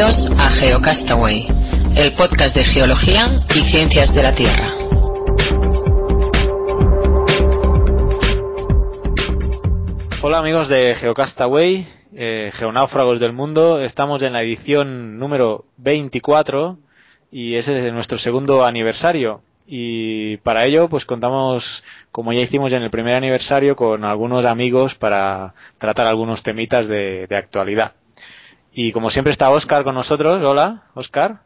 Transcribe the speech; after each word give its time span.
Bienvenidos 0.00 0.32
a 0.40 0.48
GeoCastaway, 0.48 1.46
el 1.94 2.14
podcast 2.14 2.56
de 2.56 2.64
geología 2.64 3.34
y 3.54 3.60
ciencias 3.60 4.14
de 4.14 4.22
la 4.22 4.34
Tierra. 4.34 4.74
Hola 10.22 10.38
amigos 10.38 10.68
de 10.68 10.94
GeoCastaway, 10.94 11.86
eh, 12.14 12.50
geonáufragos 12.50 13.20
del 13.20 13.34
mundo. 13.34 13.82
Estamos 13.82 14.22
en 14.22 14.32
la 14.32 14.40
edición 14.40 15.18
número 15.18 15.66
24 15.76 16.78
y 17.30 17.56
ese 17.56 17.86
es 17.86 17.92
nuestro 17.92 18.16
segundo 18.16 18.64
aniversario. 18.64 19.42
Y 19.66 20.38
para 20.38 20.64
ello, 20.64 20.88
pues 20.88 21.04
contamos, 21.04 21.84
como 22.10 22.32
ya 22.32 22.40
hicimos 22.40 22.72
en 22.72 22.82
el 22.82 22.90
primer 22.90 23.16
aniversario, 23.16 23.76
con 23.76 24.06
algunos 24.06 24.46
amigos 24.46 24.94
para 24.94 25.52
tratar 25.76 26.06
algunos 26.06 26.42
temitas 26.42 26.88
de, 26.88 27.26
de 27.26 27.36
actualidad. 27.36 27.92
Y 28.72 28.92
como 28.92 29.10
siempre 29.10 29.32
está 29.32 29.50
Oscar 29.50 29.84
con 29.84 29.94
nosotros. 29.94 30.42
Hola, 30.42 30.84
Oscar. 30.94 31.42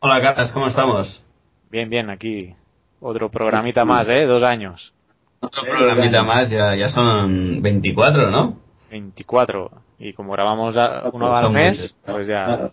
Hola, 0.00 0.20
Carlos, 0.20 0.52
¿cómo 0.52 0.66
estamos? 0.66 1.22
Bien, 1.70 1.88
bien, 1.88 2.10
aquí 2.10 2.54
otro 3.00 3.30
programita 3.30 3.84
más, 3.84 4.08
¿eh? 4.08 4.26
Dos 4.26 4.42
años. 4.42 4.92
Otro 5.40 5.62
programita 5.64 6.22
más, 6.24 6.50
ya, 6.50 6.74
ya 6.74 6.88
son 6.88 7.62
24, 7.62 8.30
¿no? 8.30 8.58
24. 8.90 9.70
Y 10.00 10.12
como 10.12 10.32
grabamos 10.32 10.76
uno 11.12 11.34
al 11.34 11.50
mes, 11.50 11.94
pues 12.04 12.26
ya 12.26 12.70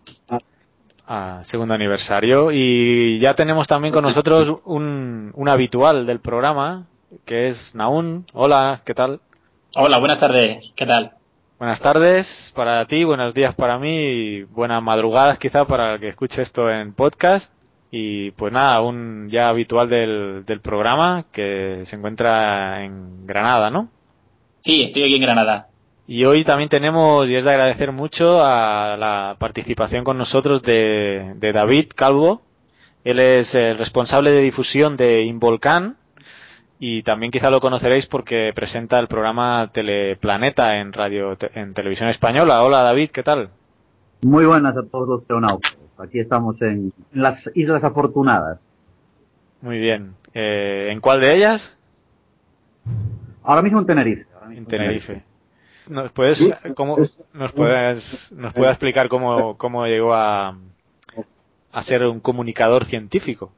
a 1.07 1.43
segundo 1.43 1.73
aniversario. 1.73 2.51
Y 2.51 3.19
ya 3.19 3.35
tenemos 3.35 3.67
también 3.67 3.93
con 3.93 4.03
nosotros 4.03 4.61
un, 4.65 5.31
un 5.35 5.49
habitual 5.49 6.05
del 6.07 6.19
programa, 6.19 6.87
que 7.25 7.47
es 7.47 7.75
Naun. 7.75 8.25
Hola, 8.33 8.81
¿qué 8.83 8.95
tal? 8.95 9.19
Hola, 9.75 9.99
buenas 9.99 10.19
tardes. 10.19 10.73
¿Qué 10.75 10.85
tal? 10.85 11.13
Buenas 11.57 11.79
tardes 11.79 12.51
para 12.53 12.85
ti, 12.85 13.05
buenos 13.05 13.33
días 13.33 13.55
para 13.55 13.79
mí 13.79 13.95
y 13.95 14.43
buenas 14.43 14.83
madrugadas 14.83 15.39
quizá 15.39 15.63
para 15.65 15.93
el 15.93 15.99
que 16.01 16.09
escuche 16.09 16.41
esto 16.41 16.69
en 16.69 16.93
podcast. 16.93 17.53
Y 17.91 18.31
pues 18.31 18.51
nada, 18.51 18.81
un 18.81 19.29
ya 19.31 19.47
habitual 19.47 19.87
del, 19.87 20.43
del 20.45 20.59
programa 20.59 21.23
que 21.31 21.79
se 21.85 21.95
encuentra 21.95 22.83
en 22.83 23.25
Granada, 23.25 23.69
¿no? 23.69 23.87
Sí, 24.59 24.83
estoy 24.83 25.03
aquí 25.03 25.15
en 25.15 25.21
Granada. 25.21 25.69
Y 26.05 26.25
hoy 26.25 26.43
también 26.43 26.67
tenemos, 26.67 27.29
y 27.29 27.35
es 27.35 27.45
de 27.45 27.51
agradecer 27.51 27.93
mucho, 27.93 28.43
a 28.43 28.97
la 28.97 29.37
participación 29.39 30.03
con 30.03 30.17
nosotros 30.17 30.61
de, 30.61 31.35
de 31.37 31.53
David 31.53 31.91
Calvo. 31.95 32.41
Él 33.05 33.19
es 33.19 33.55
el 33.55 33.77
responsable 33.77 34.31
de 34.31 34.41
difusión 34.41 34.97
de 34.97 35.23
Involcán 35.23 35.95
y 36.79 37.03
también 37.03 37.31
quizá 37.31 37.49
lo 37.49 37.61
conoceréis 37.61 38.07
porque 38.07 38.51
presenta 38.53 38.99
el 38.99 39.07
programa 39.07 39.69
Teleplaneta 39.71 40.75
en 40.75 40.93
radio, 40.93 41.37
en 41.53 41.73
televisión 41.73 42.09
española. 42.09 42.63
Hola 42.63 42.81
David, 42.81 43.11
¿qué 43.11 43.23
tal? 43.23 43.49
Muy 44.23 44.45
buenas 44.45 44.75
a 44.75 44.83
todos 44.83 45.07
los 45.07 45.27
geonáufragos. 45.27 45.77
Aquí 45.97 46.19
estamos 46.19 46.61
en, 46.61 46.91
en 47.13 47.21
las 47.21 47.37
Islas 47.53 47.83
Afortunadas. 47.83 48.59
Muy 49.61 49.79
bien. 49.79 50.15
Eh, 50.33 50.89
¿En 50.91 50.99
cuál 50.99 51.21
de 51.21 51.33
ellas? 51.35 51.77
Ahora 53.43 53.61
mismo 53.61 53.79
en 53.79 53.85
Tenerife. 53.85 54.25
ahora 54.33 54.47
mismo 54.47 54.63
En 54.63 54.67
Tenerife. 54.67 55.23
¿Nos 55.87 56.11
puedes, 56.11 56.43
cómo, 56.75 56.97
nos 57.33 57.51
puedes, 57.51 58.31
nos 58.33 58.53
puedes 58.53 58.71
explicar 58.71 59.07
cómo, 59.07 59.55
cómo 59.55 59.85
llegó 59.85 60.15
a, 60.15 60.57
a 61.71 61.81
ser 61.83 62.07
un 62.07 62.19
comunicador 62.19 62.85
científico? 62.85 63.51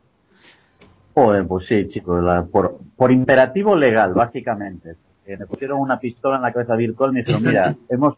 Joder, 1.18 1.48
pues 1.48 1.66
sí, 1.66 1.88
chicos, 1.88 2.24
la- 2.24 2.46
por, 2.46 2.78
por 2.96 3.12
imperativo 3.12 3.76
legal, 3.76 4.14
básicamente. 4.14 4.98
Eh, 5.26 5.36
me 5.36 5.48
pusieron 5.48 5.80
una 5.80 5.98
pistola 5.98 6.36
en 6.36 6.44
la 6.44 6.54
cabeza 6.54 6.76
virtual 6.76 7.10
y 7.10 7.14
me 7.16 7.20
dijeron, 7.22 7.42
mira, 7.44 7.76
hemos 7.90 8.14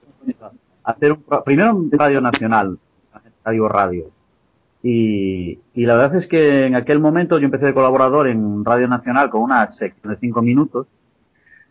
hacer 0.83 1.14
un 1.14 1.23
primero 1.45 1.73
un 1.77 1.89
Radio 1.89 2.20
Nacional, 2.20 2.77
Radio 3.45 3.70
Radio. 3.70 4.11
Y, 4.83 5.59
y 5.73 5.86
la 5.86 5.95
verdad 5.95 6.17
es 6.17 6.27
que 6.27 6.65
en 6.65 6.76
aquel 6.76 6.99
momento 6.99 7.39
yo 7.39 7.45
empecé 7.45 7.67
de 7.67 7.73
colaborador 7.73 8.27
en 8.27 8.65
Radio 8.65 8.89
Nacional 8.89 9.30
con 9.30 9.43
una 9.43 9.71
sección 9.71 10.11
de 10.14 10.20
cinco 10.20 10.42
minutos 10.42 10.88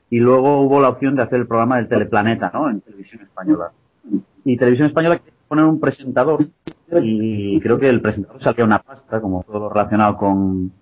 y 0.09 0.21
luego 0.21 0.63
hubo 0.63 0.81
la 0.81 0.89
opción 0.89 1.15
de 1.15 1.25
hacer 1.25 1.41
el 1.41 1.47
programa 1.47 1.77
del 1.77 1.89
Teleplaneta, 1.89 2.51
¿no? 2.55 2.71
En 2.71 2.81
televisión 2.81 3.21
española. 3.21 3.71
Y 4.47 4.57
televisión 4.57 4.89
española 4.89 5.19
quería 5.19 5.35
poner 5.47 5.67
un 5.67 5.79
presentador 5.79 6.39
y 7.03 7.61
creo 7.61 7.79
que 7.79 7.91
el 7.91 8.01
presentador 8.01 8.43
salía 8.43 8.65
una 8.65 8.79
pasta, 8.79 9.21
como 9.21 9.43
todo 9.43 9.59
lo 9.59 9.69
relacionado 9.69 10.17
con, 10.17 10.73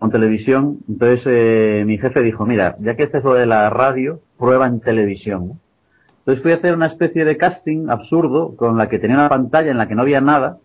con 0.00 0.10
televisión. 0.10 0.78
Entonces 0.88 1.22
eh, 1.26 1.84
mi 1.86 1.98
jefe 1.98 2.22
dijo, 2.22 2.44
mira, 2.44 2.74
ya 2.80 2.96
que 2.96 3.04
este 3.04 3.18
es 3.18 3.24
lo 3.24 3.34
de 3.34 3.46
la 3.46 3.70
radio, 3.70 4.20
prueba 4.38 4.66
en 4.66 4.80
televisión. 4.80 5.60
Entonces 6.20 6.42
fui 6.42 6.52
a 6.52 6.56
hacer 6.56 6.74
una 6.74 6.86
especie 6.86 7.24
de 7.24 7.36
casting 7.36 7.88
absurdo 7.88 8.56
con 8.56 8.76
la 8.76 8.88
que 8.88 8.98
tenía 8.98 9.16
una 9.16 9.28
pantalla 9.28 9.70
en 9.70 9.76
la 9.76 9.86
que 9.86 9.94
no 9.94 10.02
había 10.02 10.20
nada. 10.20 10.58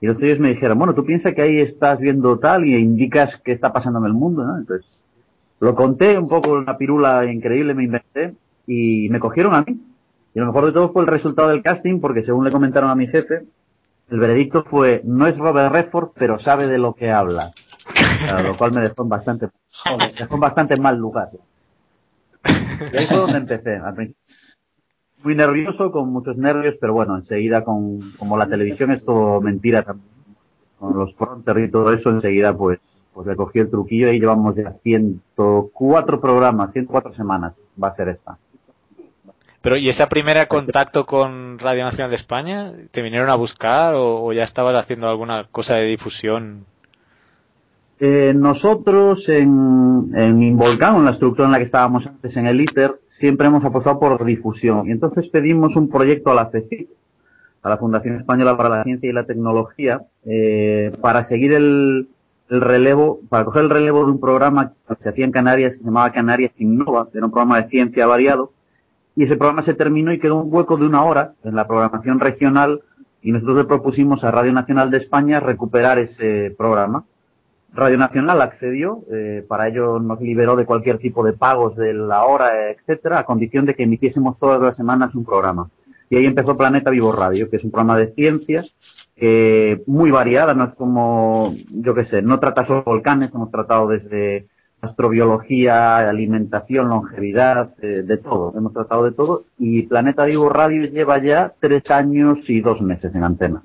Y 0.00 0.06
entonces 0.06 0.28
ellos 0.28 0.40
me 0.40 0.50
dijeron, 0.50 0.78
bueno, 0.78 0.94
tú 0.94 1.04
piensas 1.04 1.34
que 1.34 1.42
ahí 1.42 1.58
estás 1.58 1.98
viendo 1.98 2.38
tal 2.38 2.64
y 2.64 2.76
indicas 2.76 3.38
qué 3.44 3.52
está 3.52 3.72
pasando 3.72 3.98
en 3.98 4.06
el 4.06 4.14
mundo, 4.14 4.44
¿no? 4.44 4.56
Entonces 4.56 5.02
lo 5.58 5.74
conté 5.74 6.16
un 6.16 6.28
poco, 6.28 6.52
una 6.52 6.78
pirula 6.78 7.30
increíble 7.30 7.74
me 7.74 7.84
inventé 7.84 8.34
y 8.66 9.08
me 9.10 9.18
cogieron 9.18 9.52
a 9.54 9.62
mí. 9.62 9.78
Y 10.32 10.38
lo 10.38 10.46
mejor 10.46 10.66
de 10.66 10.72
todo 10.72 10.92
fue 10.92 11.02
el 11.02 11.08
resultado 11.08 11.48
del 11.48 11.62
casting 11.62 12.00
porque 12.00 12.22
según 12.22 12.44
le 12.44 12.52
comentaron 12.52 12.88
a 12.88 12.94
mi 12.94 13.08
jefe, 13.08 13.42
el 14.10 14.20
veredicto 14.20 14.64
fue, 14.64 15.02
no 15.04 15.26
es 15.26 15.36
Robert 15.36 15.72
Redford, 15.72 16.10
pero 16.16 16.38
sabe 16.38 16.68
de 16.68 16.78
lo 16.78 16.94
que 16.94 17.10
habla. 17.10 17.52
Lo 18.44 18.56
cual 18.56 18.72
me 18.72 18.80
dejó 18.82 19.02
en 19.02 19.08
bastante, 19.08 19.48
en 20.18 20.40
bastante 20.40 20.76
mal 20.76 20.96
lugar. 20.96 21.30
Y 22.92 22.96
ahí 22.96 23.06
fue 23.06 23.18
donde 23.18 23.38
empecé. 23.38 23.76
Al 23.76 23.94
principio, 23.94 24.20
muy 25.22 25.34
nervioso, 25.34 25.92
con 25.92 26.10
muchos 26.10 26.36
nervios, 26.36 26.76
pero 26.80 26.94
bueno, 26.94 27.16
enseguida 27.16 27.62
con, 27.62 28.00
como 28.18 28.36
la 28.38 28.46
televisión 28.46 28.90
es 28.90 29.04
todo 29.04 29.40
mentira 29.40 29.82
también, 29.82 30.08
con 30.78 30.96
los 30.96 31.12
pronter 31.14 31.58
y 31.58 31.70
todo 31.70 31.92
eso, 31.92 32.10
enseguida 32.10 32.56
pues, 32.56 32.78
pues 33.12 33.26
le 33.26 33.60
el 33.60 33.70
truquillo 33.70 34.10
y 34.10 34.20
llevamos 34.20 34.56
ya 34.56 34.72
104 34.82 36.20
programas, 36.20 36.72
104 36.72 37.12
semanas 37.12 37.52
va 37.82 37.88
a 37.88 37.96
ser 37.96 38.08
esta. 38.08 38.38
Pero, 39.62 39.76
¿y 39.76 39.90
ese 39.90 40.06
primer 40.06 40.48
contacto 40.48 41.04
con 41.04 41.58
Radio 41.58 41.84
Nacional 41.84 42.08
de 42.08 42.16
España? 42.16 42.72
¿Te 42.90 43.02
vinieron 43.02 43.28
a 43.28 43.34
buscar 43.34 43.92
o 43.94 44.32
ya 44.32 44.42
estabas 44.42 44.74
haciendo 44.74 45.06
alguna 45.10 45.48
cosa 45.50 45.74
de 45.74 45.84
difusión? 45.84 46.64
Eh, 48.02 48.32
nosotros 48.34 49.28
en, 49.28 50.10
en 50.14 50.42
Involcán, 50.42 50.96
en 50.96 51.04
la 51.04 51.10
estructura 51.10 51.46
en 51.46 51.52
la 51.52 51.58
que 51.58 51.64
estábamos 51.64 52.06
antes 52.06 52.34
en 52.34 52.46
el 52.46 52.60
ITER, 52.62 52.98
siempre 53.18 53.46
hemos 53.46 53.62
apostado 53.62 54.00
por 54.00 54.24
difusión. 54.24 54.88
Y 54.88 54.92
entonces 54.92 55.28
pedimos 55.28 55.76
un 55.76 55.90
proyecto 55.90 56.30
a 56.30 56.34
la 56.34 56.50
CECIT, 56.50 56.88
a 57.62 57.68
la 57.68 57.76
Fundación 57.76 58.16
Española 58.16 58.56
para 58.56 58.70
la 58.70 58.84
Ciencia 58.84 59.10
y 59.10 59.12
la 59.12 59.26
Tecnología, 59.26 60.00
eh, 60.24 60.92
para 61.02 61.26
seguir 61.26 61.52
el, 61.52 62.08
el 62.48 62.60
relevo, 62.62 63.20
para 63.28 63.44
coger 63.44 63.64
el 63.64 63.70
relevo 63.70 64.06
de 64.06 64.12
un 64.12 64.20
programa 64.20 64.72
que 64.88 64.94
se 65.02 65.10
hacía 65.10 65.26
en 65.26 65.30
Canarias, 65.30 65.74
que 65.74 65.80
se 65.80 65.84
llamaba 65.84 66.10
Canarias 66.10 66.58
Innova, 66.58 67.08
era 67.12 67.26
un 67.26 67.32
programa 67.32 67.60
de 67.60 67.68
ciencia 67.68 68.06
variado, 68.06 68.52
y 69.14 69.24
ese 69.24 69.36
programa 69.36 69.62
se 69.62 69.74
terminó 69.74 70.10
y 70.12 70.18
quedó 70.18 70.36
un 70.36 70.52
hueco 70.52 70.78
de 70.78 70.86
una 70.86 71.04
hora 71.04 71.34
en 71.44 71.54
la 71.54 71.68
programación 71.68 72.18
regional, 72.18 72.80
y 73.20 73.32
nosotros 73.32 73.58
le 73.58 73.64
propusimos 73.64 74.24
a 74.24 74.30
Radio 74.30 74.54
Nacional 74.54 74.90
de 74.90 74.96
España 74.96 75.40
recuperar 75.40 75.98
ese 75.98 76.54
programa. 76.56 77.04
Radio 77.72 77.98
Nacional 77.98 78.42
accedió, 78.42 79.04
eh, 79.12 79.44
para 79.48 79.68
ello 79.68 79.98
nos 79.98 80.20
liberó 80.20 80.56
de 80.56 80.66
cualquier 80.66 80.98
tipo 80.98 81.24
de 81.24 81.32
pagos 81.32 81.76
de 81.76 81.94
la 81.94 82.24
hora, 82.24 82.70
etcétera, 82.70 83.20
a 83.20 83.24
condición 83.24 83.66
de 83.66 83.74
que 83.74 83.84
emitiésemos 83.84 84.38
todas 84.38 84.60
las 84.60 84.76
semanas 84.76 85.14
un 85.14 85.24
programa. 85.24 85.70
Y 86.08 86.16
ahí 86.16 86.26
empezó 86.26 86.56
Planeta 86.56 86.90
Vivo 86.90 87.12
Radio, 87.12 87.48
que 87.48 87.56
es 87.56 87.64
un 87.64 87.70
programa 87.70 87.96
de 87.96 88.12
ciencias 88.12 88.74
muy 89.86 90.10
variada, 90.10 90.54
no 90.54 90.64
es 90.64 90.74
como, 90.74 91.54
yo 91.70 91.94
qué 91.94 92.06
sé, 92.06 92.22
no 92.22 92.40
trata 92.40 92.64
solo 92.64 92.82
volcanes, 92.82 93.32
hemos 93.34 93.50
tratado 93.50 93.86
desde 93.88 94.48
astrobiología, 94.80 96.08
alimentación, 96.08 96.88
longevidad, 96.88 97.74
eh, 97.82 98.02
de 98.02 98.16
todo, 98.16 98.52
hemos 98.56 98.72
tratado 98.72 99.04
de 99.04 99.12
todo. 99.12 99.44
Y 99.58 99.82
Planeta 99.82 100.24
Vivo 100.24 100.48
Radio 100.48 100.84
lleva 100.84 101.18
ya 101.18 101.52
tres 101.60 101.90
años 101.90 102.48
y 102.48 102.60
dos 102.60 102.80
meses 102.80 103.14
en 103.14 103.24
antena. 103.24 103.62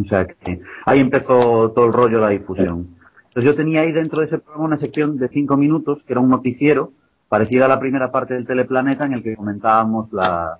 O 0.00 0.08
sea 0.08 0.26
que 0.26 0.58
ahí 0.86 1.00
empezó 1.00 1.70
todo 1.72 1.86
el 1.86 1.92
rollo 1.92 2.16
de 2.18 2.22
la 2.22 2.30
difusión. 2.30 2.96
Entonces 3.32 3.50
yo 3.50 3.56
tenía 3.56 3.80
ahí 3.80 3.92
dentro 3.92 4.20
de 4.20 4.26
ese 4.26 4.36
programa 4.36 4.66
una 4.66 4.76
sección 4.76 5.16
de 5.16 5.26
cinco 5.28 5.56
minutos, 5.56 6.02
que 6.06 6.12
era 6.12 6.20
un 6.20 6.28
noticiero, 6.28 6.92
parecida 7.30 7.64
a 7.64 7.68
la 7.68 7.80
primera 7.80 8.12
parte 8.12 8.34
del 8.34 8.46
Teleplaneta, 8.46 9.06
en 9.06 9.14
el 9.14 9.22
que 9.22 9.34
comentábamos 9.34 10.12
la, 10.12 10.58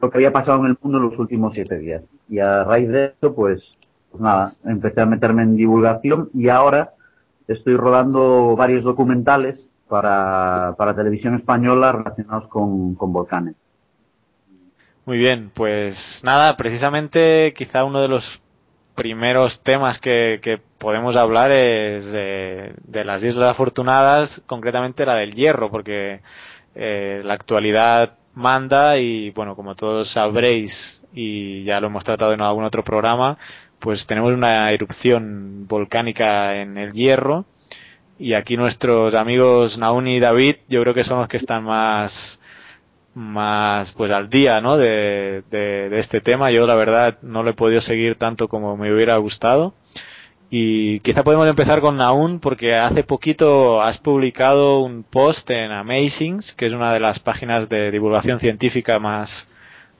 lo 0.00 0.10
que 0.10 0.18
había 0.18 0.32
pasado 0.32 0.58
en 0.58 0.72
el 0.72 0.78
mundo 0.82 0.98
en 0.98 1.04
los 1.04 1.18
últimos 1.20 1.54
siete 1.54 1.78
días. 1.78 2.02
Y 2.28 2.40
a 2.40 2.64
raíz 2.64 2.88
de 2.88 3.14
eso, 3.16 3.32
pues, 3.32 3.62
pues 4.10 4.20
nada, 4.20 4.52
empecé 4.64 5.00
a 5.00 5.06
meterme 5.06 5.44
en 5.44 5.54
divulgación 5.54 6.28
y 6.34 6.48
ahora 6.48 6.94
estoy 7.46 7.76
rodando 7.76 8.56
varios 8.56 8.82
documentales 8.82 9.64
para, 9.86 10.74
para 10.76 10.96
televisión 10.96 11.36
española 11.36 11.92
relacionados 11.92 12.48
con, 12.48 12.96
con 12.96 13.12
volcanes. 13.12 13.54
Muy 15.06 15.18
bien, 15.18 15.52
pues 15.54 16.20
nada, 16.24 16.56
precisamente 16.56 17.54
quizá 17.56 17.84
uno 17.84 18.00
de 18.00 18.08
los 18.08 18.42
primeros 18.94 19.60
temas 19.62 19.98
que, 19.98 20.40
que 20.42 20.58
podemos 20.58 21.16
hablar 21.16 21.50
es 21.50 22.12
de, 22.12 22.74
de 22.84 23.04
las 23.04 23.22
Islas 23.24 23.50
Afortunadas, 23.50 24.42
concretamente 24.46 25.06
la 25.06 25.14
del 25.16 25.34
Hierro, 25.34 25.70
porque 25.70 26.20
eh, 26.74 27.22
la 27.24 27.34
actualidad 27.34 28.14
manda 28.34 28.98
y 28.98 29.30
bueno, 29.30 29.56
como 29.56 29.74
todos 29.74 30.08
sabréis 30.08 31.02
y 31.12 31.64
ya 31.64 31.80
lo 31.80 31.88
hemos 31.88 32.04
tratado 32.04 32.32
en 32.32 32.40
algún 32.40 32.64
otro 32.64 32.82
programa, 32.82 33.38
pues 33.78 34.06
tenemos 34.06 34.32
una 34.32 34.70
erupción 34.70 35.66
volcánica 35.68 36.56
en 36.56 36.78
el 36.78 36.92
hierro 36.92 37.44
y 38.18 38.34
aquí 38.34 38.56
nuestros 38.56 39.14
amigos 39.14 39.78
Nauni 39.78 40.16
y 40.16 40.20
David 40.20 40.56
yo 40.68 40.80
creo 40.82 40.94
que 40.94 41.04
son 41.04 41.18
los 41.18 41.28
que 41.28 41.36
están 41.36 41.64
más 41.64 42.40
más 43.14 43.92
pues 43.92 44.10
al 44.10 44.30
día 44.30 44.60
¿no? 44.60 44.76
de, 44.76 45.42
de, 45.50 45.90
este 45.98 46.20
tema. 46.20 46.50
Yo 46.50 46.66
la 46.66 46.74
verdad 46.74 47.18
no 47.22 47.42
lo 47.42 47.50
he 47.50 47.54
podido 47.54 47.80
seguir 47.80 48.16
tanto 48.16 48.48
como 48.48 48.76
me 48.76 48.92
hubiera 48.92 49.16
gustado. 49.16 49.74
Y 50.50 51.00
quizá 51.00 51.24
podemos 51.24 51.48
empezar 51.48 51.80
con 51.80 51.96
Naun 51.96 52.38
porque 52.38 52.74
hace 52.74 53.04
poquito 53.04 53.80
has 53.80 53.98
publicado 53.98 54.80
un 54.80 55.02
post 55.02 55.50
en 55.50 55.72
Amazings 55.72 56.52
que 56.52 56.66
es 56.66 56.74
una 56.74 56.92
de 56.92 57.00
las 57.00 57.20
páginas 57.20 57.70
de 57.70 57.90
divulgación 57.90 58.38
científica 58.38 58.98
más 58.98 59.48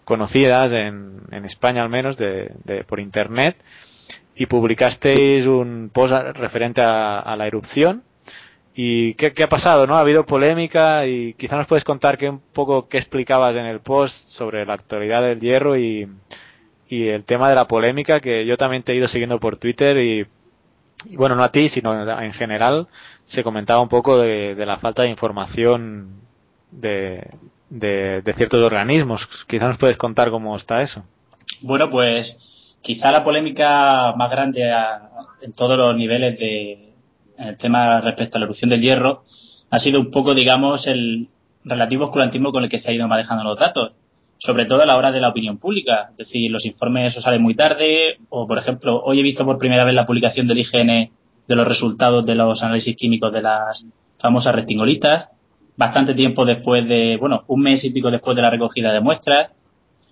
conocidas 0.04 0.72
en, 0.72 1.22
en 1.30 1.44
España 1.46 1.82
al 1.82 1.88
menos 1.88 2.18
de, 2.18 2.52
de, 2.64 2.84
por 2.84 3.00
internet. 3.00 3.56
Y 4.34 4.46
publicasteis 4.46 5.46
un 5.46 5.90
post 5.92 6.12
referente 6.34 6.80
a, 6.80 7.18
a 7.18 7.36
la 7.36 7.46
erupción 7.46 8.02
¿Y 8.74 9.14
qué, 9.14 9.32
qué, 9.32 9.42
ha 9.42 9.48
pasado? 9.48 9.86
¿no? 9.86 9.96
Ha 9.96 10.00
habido 10.00 10.24
polémica 10.24 11.06
y 11.06 11.34
quizá 11.34 11.56
nos 11.56 11.66
puedes 11.66 11.84
contar 11.84 12.16
que 12.16 12.28
un 12.28 12.40
poco 12.40 12.88
qué 12.88 12.98
explicabas 12.98 13.56
en 13.56 13.66
el 13.66 13.80
post 13.80 14.30
sobre 14.30 14.64
la 14.64 14.74
actualidad 14.74 15.22
del 15.22 15.40
hierro 15.40 15.76
y, 15.76 16.08
y 16.88 17.08
el 17.08 17.24
tema 17.24 17.48
de 17.48 17.54
la 17.54 17.68
polémica 17.68 18.20
que 18.20 18.46
yo 18.46 18.56
también 18.56 18.82
te 18.82 18.92
he 18.92 18.96
ido 18.96 19.08
siguiendo 19.08 19.40
por 19.40 19.56
Twitter 19.58 19.96
y, 19.98 20.26
bueno, 21.16 21.34
no 21.34 21.42
a 21.42 21.52
ti, 21.52 21.68
sino 21.68 22.20
en 22.20 22.32
general 22.32 22.88
se 23.24 23.42
comentaba 23.42 23.80
un 23.80 23.88
poco 23.88 24.18
de, 24.18 24.54
la 24.54 24.78
falta 24.78 25.02
de 25.02 25.08
información 25.08 26.20
de, 26.70 27.28
de, 27.70 28.34
ciertos 28.34 28.62
organismos. 28.62 29.26
Quizá 29.46 29.68
nos 29.68 29.78
puedes 29.78 29.96
contar 29.96 30.30
cómo 30.30 30.54
está 30.54 30.82
eso. 30.82 31.02
Bueno, 31.62 31.90
pues 31.90 32.74
quizá 32.82 33.10
la 33.10 33.24
polémica 33.24 34.12
más 34.16 34.30
grande 34.30 34.70
en 35.40 35.52
todos 35.52 35.78
los 35.78 35.96
niveles 35.96 36.38
de, 36.38 36.91
en 37.38 37.48
el 37.48 37.56
tema 37.56 38.00
respecto 38.00 38.36
a 38.36 38.40
la 38.40 38.44
erupción 38.44 38.70
del 38.70 38.80
hierro 38.80 39.24
ha 39.70 39.78
sido 39.78 40.00
un 40.00 40.10
poco, 40.10 40.34
digamos, 40.34 40.86
el 40.86 41.28
relativo 41.64 42.04
oscurantismo 42.04 42.52
con 42.52 42.64
el 42.64 42.68
que 42.68 42.78
se 42.78 42.90
ha 42.90 42.94
ido 42.94 43.08
manejando 43.08 43.42
los 43.44 43.58
datos, 43.58 43.92
sobre 44.38 44.64
todo 44.66 44.82
a 44.82 44.86
la 44.86 44.96
hora 44.96 45.12
de 45.12 45.20
la 45.20 45.28
opinión 45.28 45.58
pública. 45.58 46.08
Es 46.10 46.16
decir, 46.18 46.50
los 46.50 46.66
informes 46.66 47.16
o 47.16 47.20
salen 47.20 47.42
muy 47.42 47.54
tarde, 47.54 48.18
o 48.28 48.46
por 48.46 48.58
ejemplo, 48.58 49.02
hoy 49.02 49.20
he 49.20 49.22
visto 49.22 49.46
por 49.46 49.58
primera 49.58 49.84
vez 49.84 49.94
la 49.94 50.04
publicación 50.04 50.46
del 50.46 50.58
IGN 50.58 51.10
de 51.48 51.56
los 51.56 51.66
resultados 51.66 52.26
de 52.26 52.34
los 52.34 52.62
análisis 52.62 52.96
químicos 52.96 53.32
de 53.32 53.42
las 53.42 53.86
famosas 54.18 54.54
restingolitas, 54.54 55.28
bastante 55.76 56.14
tiempo 56.14 56.44
después 56.44 56.86
de, 56.86 57.16
bueno, 57.16 57.44
un 57.46 57.62
mes 57.62 57.84
y 57.84 57.90
pico 57.90 58.10
después 58.10 58.36
de 58.36 58.42
la 58.42 58.50
recogida 58.50 58.92
de 58.92 59.00
muestras. 59.00 59.52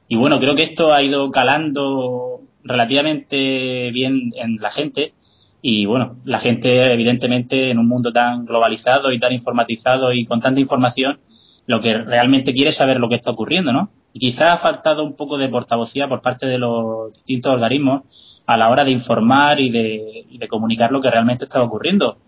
Y 0.08 0.17
bueno, 0.17 0.40
creo 0.40 0.55
que 0.55 0.62
esto 0.62 0.93
ha 0.93 1.02
ido 1.02 1.31
calando 1.31 2.40
relativamente 2.64 3.90
bien 3.93 4.32
en 4.37 4.56
la 4.56 4.70
gente 4.70 5.12
y 5.62 5.84
bueno, 5.86 6.16
la 6.24 6.38
gente, 6.38 6.92
evidentemente, 6.92 7.70
en 7.70 7.78
un 7.78 7.86
mundo 7.86 8.12
tan 8.12 8.46
globalizado 8.46 9.12
y 9.12 9.18
tan 9.18 9.32
informatizado 9.32 10.12
y 10.12 10.24
con 10.24 10.40
tanta 10.40 10.60
información, 10.60 11.20
lo 11.66 11.80
que 11.80 11.98
realmente 11.98 12.54
quiere 12.54 12.70
es 12.70 12.76
saber 12.76 12.98
lo 12.98 13.08
que 13.08 13.16
está 13.16 13.30
ocurriendo, 13.30 13.72
¿no? 13.72 13.90
Y 14.12 14.18
quizá 14.18 14.52
ha 14.52 14.56
faltado 14.56 15.04
un 15.04 15.14
poco 15.14 15.38
de 15.38 15.48
portavocía 15.48 16.08
por 16.08 16.22
parte 16.22 16.46
de 16.46 16.58
los 16.58 17.12
distintos 17.12 17.54
organismos 17.54 18.02
a 18.46 18.56
la 18.56 18.70
hora 18.70 18.84
de 18.84 18.90
informar 18.90 19.60
y 19.60 19.70
de, 19.70 20.24
y 20.28 20.38
de 20.38 20.48
comunicar 20.48 20.90
lo 20.90 21.00
que 21.00 21.10
realmente 21.10 21.44
está 21.44 21.62
ocurriendo. 21.62 22.18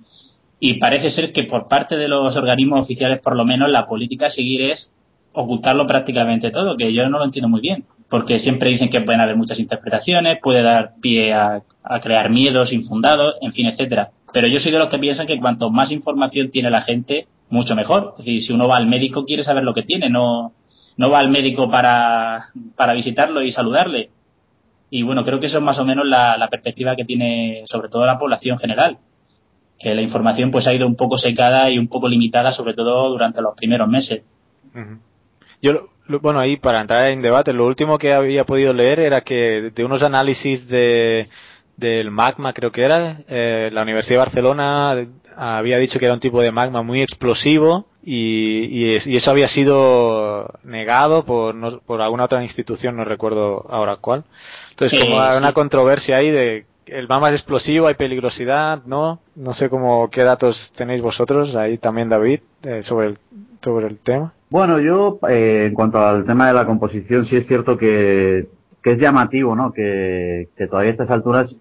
Y 0.61 0.75
parece 0.75 1.11
ser 1.11 1.33
que 1.33 1.43
por 1.43 1.67
parte 1.67 1.97
de 1.97 2.07
los 2.07 2.37
organismos 2.37 2.81
oficiales, 2.81 3.19
por 3.19 3.35
lo 3.35 3.45
menos, 3.45 3.71
la 3.71 3.87
política 3.87 4.27
a 4.27 4.31
seguir 4.31 4.63
es 4.63 4.95
ocultarlo 5.35 5.87
prácticamente 5.87 6.51
todo, 6.51 6.77
que 6.77 6.93
yo 6.93 7.09
no 7.09 7.19
lo 7.19 7.25
entiendo 7.25 7.49
muy 7.49 7.61
bien, 7.61 7.85
porque 8.09 8.39
siempre 8.39 8.71
dicen 8.71 8.91
que 8.91 9.01
pueden 9.01 9.21
haber 9.21 9.37
muchas 9.37 9.59
interpretaciones, 9.59 10.39
puede 10.43 10.63
dar 10.63 10.95
pie 11.01 11.33
a, 11.33 11.63
crear 12.01 12.31
miedos 12.31 12.73
infundados, 12.73 13.37
en 13.41 13.53
fin, 13.53 13.67
etcétera. 13.67 14.13
Pero 14.33 14.47
yo 14.47 14.61
soy 14.61 14.73
de 14.73 14.79
los 14.79 14.89
que 14.89 14.99
piensan 14.99 15.27
que 15.27 15.41
cuanto 15.41 15.71
más 15.71 15.91
información 15.91 16.51
tiene 16.51 16.71
la 16.71 16.81
gente, 16.81 17.27
mucho 17.51 17.75
mejor. 17.75 18.13
Es 18.13 18.19
decir, 18.19 18.43
si 18.43 18.53
uno 18.53 18.69
va 18.69 18.77
al 18.77 18.87
médico 18.87 19.25
quiere 19.25 19.43
saber 19.43 19.65
lo 19.65 19.75
que 19.75 19.83
tiene, 19.83 20.09
no, 20.09 20.53
no 20.97 21.11
va 21.11 21.19
al 21.19 21.31
médico 21.31 21.69
para, 21.71 22.47
para 22.77 22.93
visitarlo 22.93 23.43
y 23.43 23.51
saludarle. 23.51 24.11
Y 24.91 25.03
bueno, 25.03 25.25
creo 25.25 25.41
que 25.41 25.47
eso 25.47 25.59
es 25.59 25.65
más 25.65 25.79
o 25.81 25.85
menos 25.85 26.07
la, 26.07 26.37
la 26.37 26.49
perspectiva 26.49 26.95
que 26.95 27.05
tiene 27.05 27.63
sobre 27.67 27.89
todo 27.89 28.07
la 28.07 28.19
población 28.19 28.59
general 28.59 28.99
que 29.83 29.95
la 29.95 30.03
información 30.03 30.53
pues 30.53 30.69
ha 30.69 30.75
ido 30.75 30.87
un 30.87 30.95
poco 30.95 31.19
secada 31.19 31.69
y 31.71 31.79
un 31.79 31.89
poco 31.89 32.09
limitada, 32.09 32.53
sobre 32.53 32.73
todo 32.73 33.11
durante 33.11 33.43
los 33.43 33.55
primeros 33.57 33.89
meses. 33.89 34.23
Yo, 35.63 35.89
bueno, 36.21 36.41
ahí 36.41 36.57
para 36.57 36.81
entrar 36.81 37.11
en 37.11 37.23
debate, 37.23 37.53
lo 37.53 37.67
último 37.67 37.97
que 37.97 38.13
había 38.13 38.45
podido 38.45 38.73
leer 38.73 39.01
era 39.01 39.23
que 39.23 39.71
de 39.75 39.85
unos 39.85 40.03
análisis 40.03 40.69
de, 40.69 41.29
del 41.77 42.11
magma, 42.11 42.53
creo 42.53 42.73
que 42.73 42.83
era, 42.83 43.21
eh, 43.29 43.71
la 43.73 43.83
Universidad 43.83 44.17
de 44.17 44.25
Barcelona 44.25 45.07
había 45.37 45.79
dicho 45.79 45.99
que 45.99 46.05
era 46.05 46.15
un 46.15 46.21
tipo 46.21 46.43
de 46.43 46.53
magma 46.53 46.83
muy 46.83 47.01
explosivo 47.01 47.87
y, 48.05 48.65
y, 48.65 48.99
y 49.07 49.17
eso 49.17 49.31
había 49.31 49.49
sido 49.49 50.59
negado 50.65 51.25
por, 51.25 51.55
no, 51.55 51.79
por 51.79 52.03
alguna 52.03 52.25
otra 52.25 52.43
institución, 52.43 52.97
no 52.97 53.05
recuerdo 53.05 53.65
ahora 53.71 53.97
cuál. 53.97 54.25
Entonces, 54.71 55.01
como 55.01 55.21
hay 55.21 55.39
una 55.39 55.53
controversia 55.53 56.17
ahí 56.17 56.31
de 56.31 56.67
el 56.87 57.09
magma 57.09 57.29
es 57.29 57.37
explosivo, 57.37 57.87
hay 57.87 57.95
peligrosidad, 57.95 58.83
¿no? 58.85 59.21
No 59.37 59.53
sé 59.53 59.71
cómo, 59.71 60.11
qué 60.11 60.25
datos 60.25 60.73
tenéis 60.73 61.01
vosotros 61.01 61.55
ahí 61.57 61.79
también, 61.79 62.09
David, 62.09 62.41
eh, 62.65 62.83
sobre, 62.83 63.07
el, 63.09 63.19
sobre 63.63 63.87
el 63.87 63.99
tema. 63.99 64.33
Bueno, 64.53 64.79
yo, 64.81 65.19
eh, 65.31 65.65
en 65.69 65.75
cuanto 65.75 65.99
al 65.99 66.27
tema 66.27 66.47
de 66.47 66.53
la 66.53 66.67
composición, 66.67 67.25
sí 67.25 67.37
es 67.37 67.47
cierto 67.47 67.79
que, 67.79 68.49
que 68.83 68.93
es 68.93 68.99
llamativo, 68.99 69.57
¿no? 69.57 69.73
Que, 69.73 70.45
que 70.55 70.67
todavía 70.67 70.91
a 70.91 70.93
estas 70.93 71.11
alturas 71.11 71.57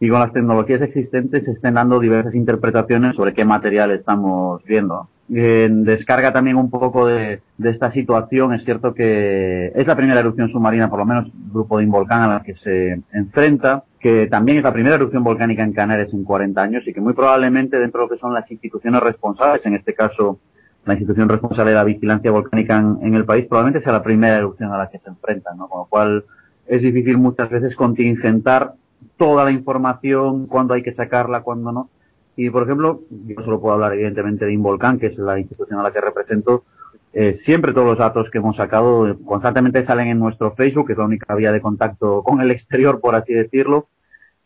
y 0.00 0.08
con 0.08 0.18
las 0.18 0.32
tecnologías 0.32 0.82
existentes 0.82 1.44
se 1.44 1.52
estén 1.52 1.74
dando 1.74 2.00
diversas 2.00 2.34
interpretaciones 2.34 3.14
sobre 3.14 3.32
qué 3.32 3.44
material 3.44 3.92
estamos 3.92 4.60
viendo. 4.64 5.08
En 5.32 5.84
descarga 5.84 6.32
también 6.32 6.56
un 6.56 6.68
poco 6.68 7.06
de, 7.06 7.42
de, 7.58 7.70
esta 7.70 7.92
situación, 7.92 8.52
es 8.54 8.64
cierto 8.64 8.92
que 8.92 9.70
es 9.72 9.86
la 9.86 9.94
primera 9.94 10.18
erupción 10.18 10.48
submarina, 10.48 10.90
por 10.90 10.98
lo 10.98 11.06
menos 11.06 11.30
grupo 11.52 11.78
de 11.78 11.84
Involcán 11.84 12.22
a 12.22 12.28
la 12.34 12.42
que 12.42 12.56
se 12.56 13.02
enfrenta, 13.12 13.84
que 14.00 14.26
también 14.26 14.58
es 14.58 14.64
la 14.64 14.72
primera 14.72 14.96
erupción 14.96 15.22
volcánica 15.22 15.62
en 15.62 15.72
Canarias 15.72 16.12
en 16.12 16.24
40 16.24 16.60
años 16.60 16.88
y 16.88 16.92
que 16.92 17.00
muy 17.00 17.12
probablemente 17.12 17.78
dentro 17.78 18.00
de 18.00 18.06
lo 18.06 18.10
que 18.12 18.20
son 18.20 18.34
las 18.34 18.50
instituciones 18.50 19.00
responsables, 19.00 19.64
en 19.64 19.76
este 19.76 19.94
caso 19.94 20.40
la 20.84 20.94
institución 20.94 21.28
responsable 21.28 21.70
de 21.70 21.76
la 21.76 21.84
vigilancia 21.84 22.30
volcánica 22.30 22.78
en, 22.78 22.98
en, 23.02 23.14
el 23.14 23.24
país 23.24 23.46
probablemente 23.46 23.84
sea 23.84 23.92
la 23.92 24.02
primera 24.02 24.36
erupción 24.36 24.72
a 24.72 24.78
la 24.78 24.90
que 24.90 24.98
se 24.98 25.10
enfrentan, 25.10 25.56
¿no? 25.56 25.68
Con 25.68 25.80
lo 25.80 25.84
cual 25.86 26.24
es 26.66 26.82
difícil 26.82 27.18
muchas 27.18 27.50
veces 27.50 27.76
contingentar 27.76 28.74
toda 29.16 29.44
la 29.44 29.50
información, 29.50 30.46
cuándo 30.46 30.74
hay 30.74 30.82
que 30.82 30.94
sacarla, 30.94 31.42
cuándo 31.42 31.72
no. 31.72 31.90
Y, 32.36 32.50
por 32.50 32.62
ejemplo, 32.62 33.02
yo 33.10 33.42
solo 33.42 33.60
puedo 33.60 33.74
hablar 33.74 33.92
evidentemente 33.92 34.46
de 34.46 34.52
Involcán, 34.52 34.98
que 34.98 35.06
es 35.06 35.18
la 35.18 35.38
institución 35.38 35.80
a 35.80 35.82
la 35.82 35.92
que 35.92 36.00
represento. 36.00 36.64
Eh, 37.12 37.38
siempre 37.44 37.72
todos 37.72 37.86
los 37.86 37.98
datos 37.98 38.30
que 38.30 38.38
hemos 38.38 38.56
sacado 38.56 39.18
constantemente 39.24 39.84
salen 39.84 40.08
en 40.08 40.18
nuestro 40.18 40.52
Facebook, 40.54 40.86
que 40.86 40.92
es 40.94 40.98
la 40.98 41.04
única 41.04 41.34
vía 41.34 41.52
de 41.52 41.60
contacto 41.60 42.22
con 42.22 42.40
el 42.40 42.50
exterior, 42.50 43.00
por 43.00 43.14
así 43.14 43.34
decirlo. 43.34 43.88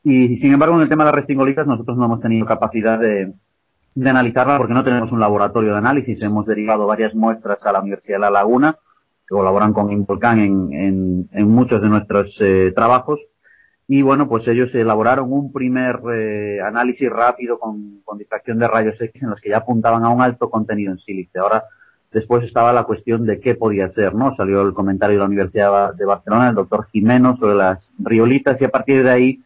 Y, 0.02 0.37
sin 0.38 0.52
embargo, 0.52 0.76
en 0.76 0.83
el 0.83 0.88
tema 0.88 1.05
de 1.05 1.11
las 1.11 1.16
restingolitas, 1.16 1.66
nosotros 1.66 1.97
no 1.97 2.07
hemos 2.07 2.21
tenido 2.21 2.45
capacidad 2.45 2.99
de, 2.99 3.33
de 3.97 4.11
analizarla 4.11 4.59
porque 4.59 4.75
no 4.75 4.85
tenemos 4.85 5.11
un 5.11 5.21
laboratorio 5.21 5.73
de 5.73 5.79
análisis. 5.79 6.23
Hemos 6.23 6.45
derivado 6.45 6.87
varias 6.87 7.15
muestras 7.15 7.65
a 7.65 7.73
la 7.73 7.81
Universidad 7.81 8.17
de 8.17 8.21
La 8.21 8.31
Laguna, 8.31 8.76
que 9.26 9.35
colaboran 9.35 9.73
con 9.73 9.91
Involcán 9.91 10.38
en, 10.38 10.73
en, 10.73 11.29
en 11.33 11.49
muchos 11.49 11.81
de 11.81 11.88
nuestros 11.88 12.37
eh, 12.41 12.73
trabajos. 12.76 13.19
Y 13.88 14.03
bueno, 14.03 14.29
pues 14.29 14.47
ellos 14.49 14.75
elaboraron 14.75 15.33
un 15.33 15.50
primer 15.50 16.00
eh, 16.12 16.61
análisis 16.61 17.09
rápido 17.09 17.59
con, 17.59 18.03
con 18.05 18.19
difracción 18.19 18.59
de 18.59 18.69
rayos 18.69 19.00
X 19.00 19.23
en 19.23 19.31
los 19.31 19.41
que 19.41 19.49
ya 19.49 19.59
apuntaban 19.59 20.05
a 20.05 20.11
un 20.11 20.21
alto 20.21 20.50
contenido 20.50 20.93
en 20.93 20.99
sílice. 20.99 21.38
Ahora, 21.38 21.65
después 22.12 22.45
estaba 22.45 22.75
la 22.75 22.85
cuestión 22.85 23.25
de 23.25 23.41
qué 23.41 23.55
podía 23.55 23.91
ser, 23.93 24.15
¿no? 24.15 24.37
Salió 24.37 24.61
el 24.61 24.75
comentario 24.75 25.15
de 25.17 25.21
la 25.21 25.26
Universidad 25.26 25.95
de 25.95 26.05
Barcelona, 26.05 26.50
el 26.50 26.55
doctor 26.55 26.87
Jimeno, 26.93 27.38
sobre 27.38 27.55
las 27.55 27.91
riolitas 27.99 28.61
y 28.61 28.65
a 28.67 28.71
partir 28.71 29.03
de 29.03 29.11
ahí, 29.11 29.43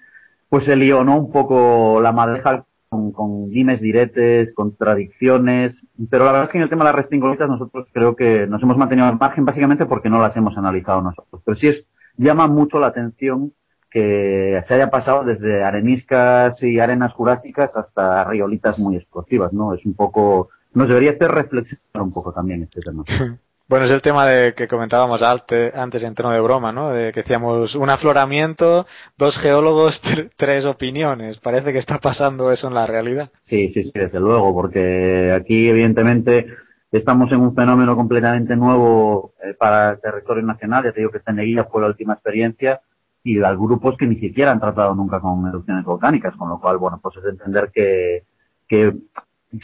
pues 0.49 0.65
se 0.65 0.75
lió. 0.75 1.03
Un 1.03 1.31
poco 1.31 2.01
la 2.03 2.11
madeja 2.11 2.65
con, 2.91 3.13
con 3.13 3.49
dimes 3.51 3.81
diretes, 3.81 4.53
contradicciones, 4.53 5.81
pero 6.11 6.25
la 6.25 6.33
verdad 6.33 6.47
es 6.47 6.53
que 6.53 6.59
en 6.59 6.65
el 6.65 6.69
tema 6.69 6.85
de 6.85 6.91
las 6.91 6.97
restingolitas 6.97 7.49
nosotros 7.49 7.87
creo 7.93 8.17
que 8.17 8.47
nos 8.49 8.61
hemos 8.63 8.77
mantenido 8.77 9.07
al 9.07 9.19
margen 9.19 9.45
básicamente 9.45 9.87
porque 9.87 10.11
no 10.11 10.21
las 10.21 10.37
hemos 10.37 10.59
analizado 10.59 11.01
nosotros. 11.01 11.41
Pero 11.45 11.57
sí 11.57 11.69
es, 11.69 11.89
llama 12.17 12.49
mucho 12.49 12.81
la 12.81 12.89
atención 12.89 13.53
que 13.91 14.63
se 14.67 14.75
haya 14.75 14.91
pasado 14.91 15.25
desde 15.25 15.63
areniscas 15.63 16.61
y 16.63 16.81
arenas 16.81 17.13
jurásicas 17.13 17.77
hasta 17.77 18.25
riolitas 18.25 18.79
muy 18.79 18.97
explosivas, 18.97 19.53
¿no? 19.53 19.73
Es 19.73 19.85
un 19.87 19.95
poco, 19.95 20.51
nos 20.75 20.89
debería 20.89 21.13
hacer 21.13 21.31
reflexionar 21.31 22.03
un 22.03 22.13
poco 22.13 22.33
también 22.33 22.63
este 22.63 22.81
tema. 22.81 23.05
Bueno, 23.71 23.85
es 23.85 23.93
el 23.93 24.03
tema 24.03 24.27
de 24.27 24.53
que 24.53 24.67
comentábamos 24.67 25.23
antes 25.23 26.03
en 26.03 26.15
tono 26.17 26.31
de 26.31 26.41
broma, 26.41 26.73
¿no? 26.73 26.91
De 26.91 27.13
que 27.13 27.21
decíamos 27.21 27.77
un 27.77 27.89
afloramiento, 27.89 28.85
dos 29.17 29.39
geólogos, 29.39 30.03
tres 30.37 30.65
opiniones. 30.65 31.39
Parece 31.39 31.73
que 31.73 31.79
está 31.79 31.99
pasando 31.99 32.51
eso 32.51 32.67
en 32.67 32.75
la 32.75 32.85
realidad. 32.85 33.31
Sí, 33.43 33.71
sí, 33.73 33.85
sí, 33.85 33.93
desde 33.95 34.19
luego, 34.19 34.53
porque 34.53 35.31
aquí 35.33 35.69
evidentemente 35.69 36.49
estamos 36.91 37.31
en 37.31 37.43
un 37.43 37.55
fenómeno 37.55 37.95
completamente 37.95 38.57
nuevo 38.57 39.35
eh, 39.41 39.55
para 39.55 39.91
el 39.91 40.01
territorio 40.01 40.43
nacional. 40.43 40.83
Ya 40.83 40.93
te 40.93 41.03
digo 41.03 41.13
que 41.13 41.21
Ceneguilla 41.21 41.63
fue 41.63 41.83
la 41.83 41.87
última 41.87 42.15
experiencia 42.15 42.81
y 43.23 43.41
hay 43.41 43.55
grupos 43.55 43.97
que 43.97 44.09
ni 44.09 44.17
siquiera 44.17 44.51
han 44.51 44.59
tratado 44.59 44.97
nunca 44.97 45.21
con 45.21 45.47
erupciones 45.47 45.85
volcánicas, 45.85 46.35
con 46.35 46.49
lo 46.49 46.59
cual, 46.61 46.79
bueno, 46.79 46.99
pues 47.01 47.19
es 47.19 47.23
de 47.23 47.31
entender 47.31 47.71
que, 47.73 48.25
que 48.67 48.97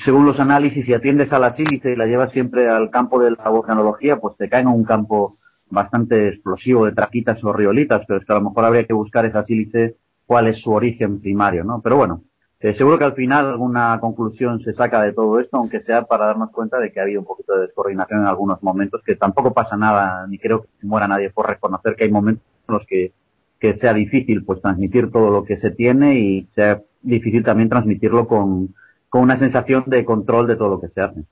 según 0.04 0.26
los 0.26 0.40
análisis, 0.40 0.84
si 0.84 0.94
atiendes 0.94 1.32
a 1.32 1.38
la 1.38 1.52
sílice 1.52 1.92
y 1.92 1.96
la 1.96 2.06
llevas 2.06 2.32
siempre 2.32 2.68
al 2.68 2.90
campo 2.90 3.20
de 3.20 3.30
la 3.30 3.48
volcanología, 3.48 4.18
pues 4.18 4.36
te 4.36 4.48
caen 4.48 4.68
en 4.68 4.74
un 4.74 4.84
campo 4.84 5.38
bastante 5.68 6.28
explosivo 6.28 6.84
de 6.84 6.92
traquitas 6.92 7.42
o 7.44 7.52
riolitas, 7.52 8.02
pero 8.06 8.20
es 8.20 8.26
que 8.26 8.32
a 8.32 8.36
lo 8.36 8.42
mejor 8.42 8.64
habría 8.64 8.84
que 8.84 8.92
buscar 8.92 9.24
esa 9.24 9.44
sílice 9.44 9.96
cuál 10.26 10.48
es 10.48 10.60
su 10.60 10.72
origen 10.72 11.20
primario, 11.20 11.62
¿no? 11.62 11.80
Pero 11.82 11.96
bueno, 11.96 12.22
eh, 12.58 12.74
seguro 12.74 12.98
que 12.98 13.04
al 13.04 13.14
final 13.14 13.46
alguna 13.46 13.98
conclusión 14.00 14.60
se 14.60 14.72
saca 14.72 15.02
de 15.02 15.12
todo 15.12 15.38
esto, 15.38 15.56
aunque 15.56 15.80
sea 15.80 16.02
para 16.02 16.26
darnos 16.26 16.50
cuenta 16.50 16.78
de 16.78 16.90
que 16.90 16.98
ha 16.98 17.04
habido 17.04 17.20
un 17.20 17.26
poquito 17.26 17.54
de 17.54 17.62
descoordinación 17.62 18.20
en 18.20 18.26
algunos 18.26 18.62
momentos, 18.62 19.02
que 19.04 19.14
tampoco 19.14 19.54
pasa 19.54 19.76
nada, 19.76 20.26
ni 20.26 20.38
creo 20.38 20.62
que 20.62 20.86
muera 20.86 21.06
nadie 21.06 21.30
por 21.30 21.48
reconocer 21.48 21.94
que 21.94 22.04
hay 22.04 22.10
momentos 22.10 22.44
en 22.68 22.74
los 22.74 22.86
que, 22.86 23.12
que 23.60 23.74
sea 23.76 23.94
difícil 23.94 24.44
pues 24.44 24.60
transmitir 24.60 25.12
todo 25.12 25.30
lo 25.30 25.44
que 25.44 25.58
se 25.58 25.70
tiene 25.70 26.18
y 26.18 26.48
sea 26.54 26.82
difícil 27.02 27.44
también 27.44 27.68
transmitirlo 27.68 28.26
con, 28.26 28.74
con 29.16 29.22
una 29.22 29.38
sensación 29.38 29.84
de 29.86 30.04
control 30.04 30.46
de 30.46 30.56
todo 30.56 30.68
lo 30.68 30.78
que 30.78 30.88
se 30.88 31.00
hace. 31.00 31.22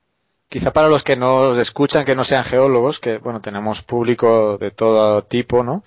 Quizá 0.49 0.73
para 0.73 0.89
los 0.89 1.05
que 1.05 1.17
nos 1.17 1.59
escuchan, 1.59 2.07
que 2.07 2.17
no 2.17 2.25
sean 2.25 2.43
geólogos, 2.43 2.99
que 2.99 3.19
bueno, 3.19 3.43
tenemos 3.43 3.83
público 3.83 4.57
de 4.57 4.71
todo 4.71 5.23
tipo, 5.25 5.63
¿no? 5.63 5.85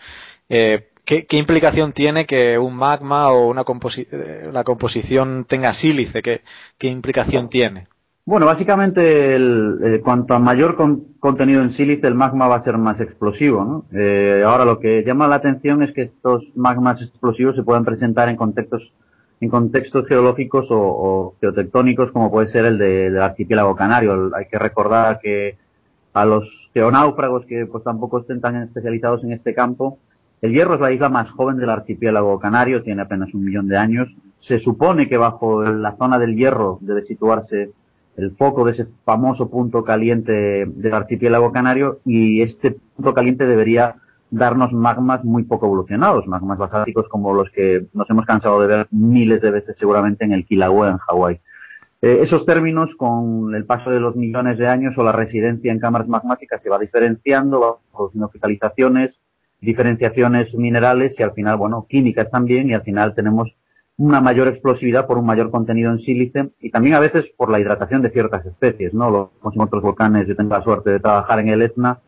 Eh, 0.48 0.90
¿qué, 1.04 1.26
implicación 1.32 1.94
tiene 1.94 2.28
que 2.28 2.60
un 2.60 2.76
magma 2.76 3.32
o 3.32 3.48
una 3.48 3.64
eh, 3.98 4.50
la 4.54 4.64
composición 4.64 5.46
tenga 5.50 5.74
sílice? 5.74 6.22
¿Qué, 6.22 6.42
qué 6.78 6.88
implicación 6.88 7.50
tiene? 7.50 7.88
Bueno, 8.26 8.46
básicamente, 8.46 9.36
el, 9.36 9.80
eh, 9.84 10.02
cuanto 10.04 10.36
a 10.36 10.40
mayor 10.40 10.76
contenido 11.20 11.64
en 11.64 11.72
sílice, 11.72 12.06
el 12.06 12.14
magma 12.14 12.48
va 12.48 12.58
a 12.58 12.64
ser 12.64 12.78
más 12.78 13.02
explosivo. 13.02 13.66
¿no? 13.66 13.86
Eh, 14.00 14.44
ahora, 14.46 14.66
lo 14.66 14.80
que 14.80 15.04
llama 15.04 15.28
la 15.28 15.38
atención 15.38 15.82
es 15.82 15.96
que 15.96 16.04
estos 16.04 16.44
magmas 16.54 17.02
explosivos 17.02 17.56
se 17.56 17.64
pueden 17.64 17.86
presentar 17.86 18.30
en 18.30 18.36
contextos 18.36 18.94
en 19.40 19.50
contextos 19.50 20.08
geológicos 20.08 20.68
o, 20.70 21.36
geotectónicos 21.40 22.12
como 22.12 22.32
puede 22.32 22.50
ser 22.50 22.66
el 22.66 22.78
de, 22.78 23.12
del 23.12 23.22
archipiélago 23.22 23.76
canario. 23.76 24.32
Hay 24.36 24.46
que 24.48 24.58
recordar 24.58 25.20
que 25.20 25.58
a 26.14 26.26
los 26.26 26.50
geonáufragos 26.74 27.46
que 27.46 27.66
pues 27.66 27.84
tampoco 27.84 28.20
estén 28.20 28.42
tan 28.42 28.56
especializados 28.64 29.24
en 29.24 29.34
este 29.34 29.54
campo, 29.54 30.00
el 30.42 30.54
Hierro 30.54 30.76
es 30.76 30.82
la 30.82 30.92
isla 30.92 31.10
más 31.10 31.32
joven 31.32 31.58
del 31.58 31.70
archipiélago 31.70 32.40
canario, 32.40 32.84
tiene 32.84 33.02
apenas 33.02 33.34
un 33.34 33.44
millón 33.44 33.68
de 33.68 33.78
años. 33.78 34.08
Se 34.40 34.60
supone 34.60 35.10
que 35.10 35.18
bajo 35.18 35.64
la 35.64 35.96
zona 35.96 36.20
del 36.20 36.36
Hierro 36.36 36.78
debe 36.82 37.04
situarse 37.06 37.72
el 38.18 38.32
foco 38.36 38.66
de 38.66 38.72
ese 38.74 38.88
famoso 39.04 39.50
punto 39.50 39.84
caliente 39.84 40.66
del 40.66 40.94
archipiélago 40.94 41.52
canario 41.52 42.00
y 42.06 42.42
este 42.42 42.78
punto 42.96 43.14
caliente 43.14 43.46
debería 43.46 43.96
darnos 44.30 44.74
magmas 44.74 45.24
muy 45.24 45.44
poco 45.44 45.68
evolucionados, 45.68 46.28
magmas 46.28 46.60
basálticos 46.60 47.08
como 47.08 47.34
los 47.34 47.50
que 47.52 47.88
nos 47.94 48.10
hemos 48.10 48.26
cansado 48.26 48.62
de 48.62 48.68
ver 48.68 48.88
miles 48.92 49.42
de 49.42 49.52
veces 49.52 49.76
seguramente 49.80 50.26
en 50.26 50.34
el 50.34 50.46
Kilauea 50.46 50.92
en 50.92 50.98
Hawái. 50.98 51.40
Eh, 52.02 52.20
esos 52.22 52.46
términos, 52.46 52.94
con 52.96 53.56
el 53.56 53.66
paso 53.66 53.90
de 53.90 54.00
los 54.00 54.16
millones 54.16 54.58
de 54.58 54.68
años 54.68 54.98
o 54.98 55.04
la 55.04 55.12
residencia 55.12 55.72
en 55.72 55.80
cámaras 55.80 56.08
magmáticas, 56.08 56.62
se 56.62 56.70
va 56.70 56.78
diferenciando, 56.78 57.60
va 57.60 57.78
produciendo 57.92 58.30
cristalizaciones, 58.30 59.20
diferenciaciones 59.62 60.54
minerales 60.54 61.16
y 61.20 61.24
al 61.24 61.34
final, 61.34 61.58
bueno, 61.58 61.88
químicas 61.90 62.30
también 62.30 62.70
y 62.70 62.74
al 62.74 62.84
final 62.84 63.16
tenemos 63.16 63.56
una 63.98 64.22
mayor 64.22 64.48
explosividad 64.48 65.08
por 65.08 65.18
un 65.18 65.26
mayor 65.26 65.50
contenido 65.50 65.92
en 65.92 66.00
sílice 66.00 66.52
y 66.60 66.70
también 66.70 66.94
a 66.94 67.00
veces 67.00 67.26
por 67.36 67.50
la 67.50 67.60
hidratación 67.60 68.04
de 68.04 68.12
ciertas 68.12 68.46
especies, 68.46 68.94
¿no? 68.94 69.10
Los, 69.10 69.56
en 69.56 69.62
otros 69.62 69.82
volcanes, 69.82 70.28
yo 70.28 70.36
tengo 70.36 70.54
la 70.54 70.62
suerte 70.62 70.92
de 70.92 71.00
trabajar 71.00 71.40
en 71.40 71.50
el 71.50 71.64
Etna 71.64 72.00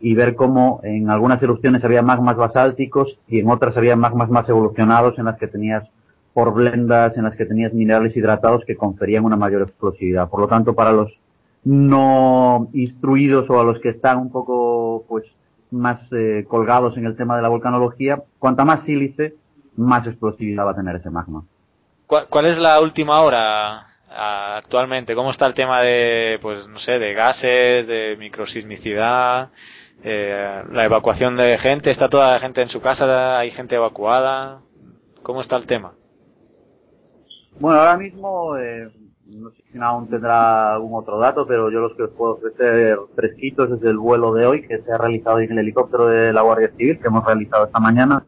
y 0.00 0.14
ver 0.14 0.34
cómo 0.34 0.80
en 0.82 1.10
algunas 1.10 1.42
erupciones 1.42 1.84
había 1.84 2.02
magmas 2.02 2.36
basálticos 2.36 3.18
y 3.28 3.40
en 3.40 3.48
otras 3.48 3.76
había 3.76 3.96
magmas 3.96 4.28
más 4.30 4.48
evolucionados 4.48 5.18
en 5.18 5.24
las 5.24 5.38
que 5.38 5.48
tenías 5.48 5.88
por 6.34 6.52
blendas, 6.52 7.16
en 7.16 7.24
las 7.24 7.34
que 7.34 7.46
tenías 7.46 7.72
minerales 7.72 8.14
hidratados 8.16 8.64
que 8.66 8.76
conferían 8.76 9.24
una 9.24 9.36
mayor 9.36 9.62
explosividad. 9.62 10.28
Por 10.28 10.40
lo 10.40 10.48
tanto, 10.48 10.74
para 10.74 10.92
los 10.92 11.18
no 11.64 12.68
instruidos 12.74 13.48
o 13.50 13.58
a 13.58 13.64
los 13.64 13.80
que 13.80 13.88
están 13.88 14.18
un 14.18 14.30
poco 14.30 15.04
pues 15.08 15.24
más 15.70 16.00
eh, 16.12 16.44
colgados 16.46 16.96
en 16.96 17.06
el 17.06 17.16
tema 17.16 17.36
de 17.36 17.42
la 17.42 17.48
volcanología, 17.48 18.22
cuanta 18.38 18.64
más 18.64 18.84
sílice, 18.84 19.34
más 19.76 20.06
explosividad 20.06 20.66
va 20.66 20.72
a 20.72 20.76
tener 20.76 20.96
ese 20.96 21.10
magma. 21.10 21.42
¿Cuál, 22.06 22.46
es 22.46 22.58
la 22.60 22.80
última 22.80 23.20
hora 23.20 23.84
actualmente? 24.08 25.14
¿Cómo 25.16 25.30
está 25.30 25.46
el 25.46 25.54
tema 25.54 25.80
de, 25.80 26.38
pues 26.40 26.68
no 26.68 26.78
sé, 26.78 26.98
de 27.00 27.14
gases, 27.14 27.86
de 27.88 28.16
microsismicidad? 28.16 29.50
Eh, 30.02 30.62
la 30.72 30.84
evacuación 30.84 31.36
de 31.36 31.58
gente, 31.58 31.90
¿está 31.90 32.08
toda 32.08 32.32
la 32.32 32.38
gente 32.38 32.62
en 32.62 32.68
su 32.68 32.80
casa? 32.80 33.38
¿Hay 33.38 33.50
gente 33.50 33.76
evacuada? 33.76 34.60
¿Cómo 35.22 35.40
está 35.40 35.56
el 35.56 35.66
tema? 35.66 35.94
Bueno, 37.58 37.80
ahora 37.80 37.96
mismo, 37.96 38.56
eh, 38.58 38.90
no 39.26 39.50
sé 39.50 39.62
si 39.72 39.78
aún 39.80 40.08
tendrá 40.08 40.74
algún 40.74 40.94
otro 40.94 41.18
dato, 41.18 41.46
pero 41.46 41.70
yo 41.70 41.80
los 41.80 41.96
que 41.96 42.04
os 42.04 42.10
puedo 42.10 42.34
ofrecer 42.34 42.98
fresquitos 43.14 43.70
es 43.72 43.82
el 43.82 43.96
vuelo 43.96 44.34
de 44.34 44.46
hoy 44.46 44.66
que 44.66 44.82
se 44.82 44.92
ha 44.92 44.98
realizado 44.98 45.40
en 45.40 45.52
el 45.52 45.58
helicóptero 45.58 46.06
de 46.06 46.32
la 46.32 46.42
Guardia 46.42 46.70
Civil 46.76 47.00
que 47.00 47.08
hemos 47.08 47.24
realizado 47.24 47.66
esta 47.66 47.80
mañana. 47.80 48.26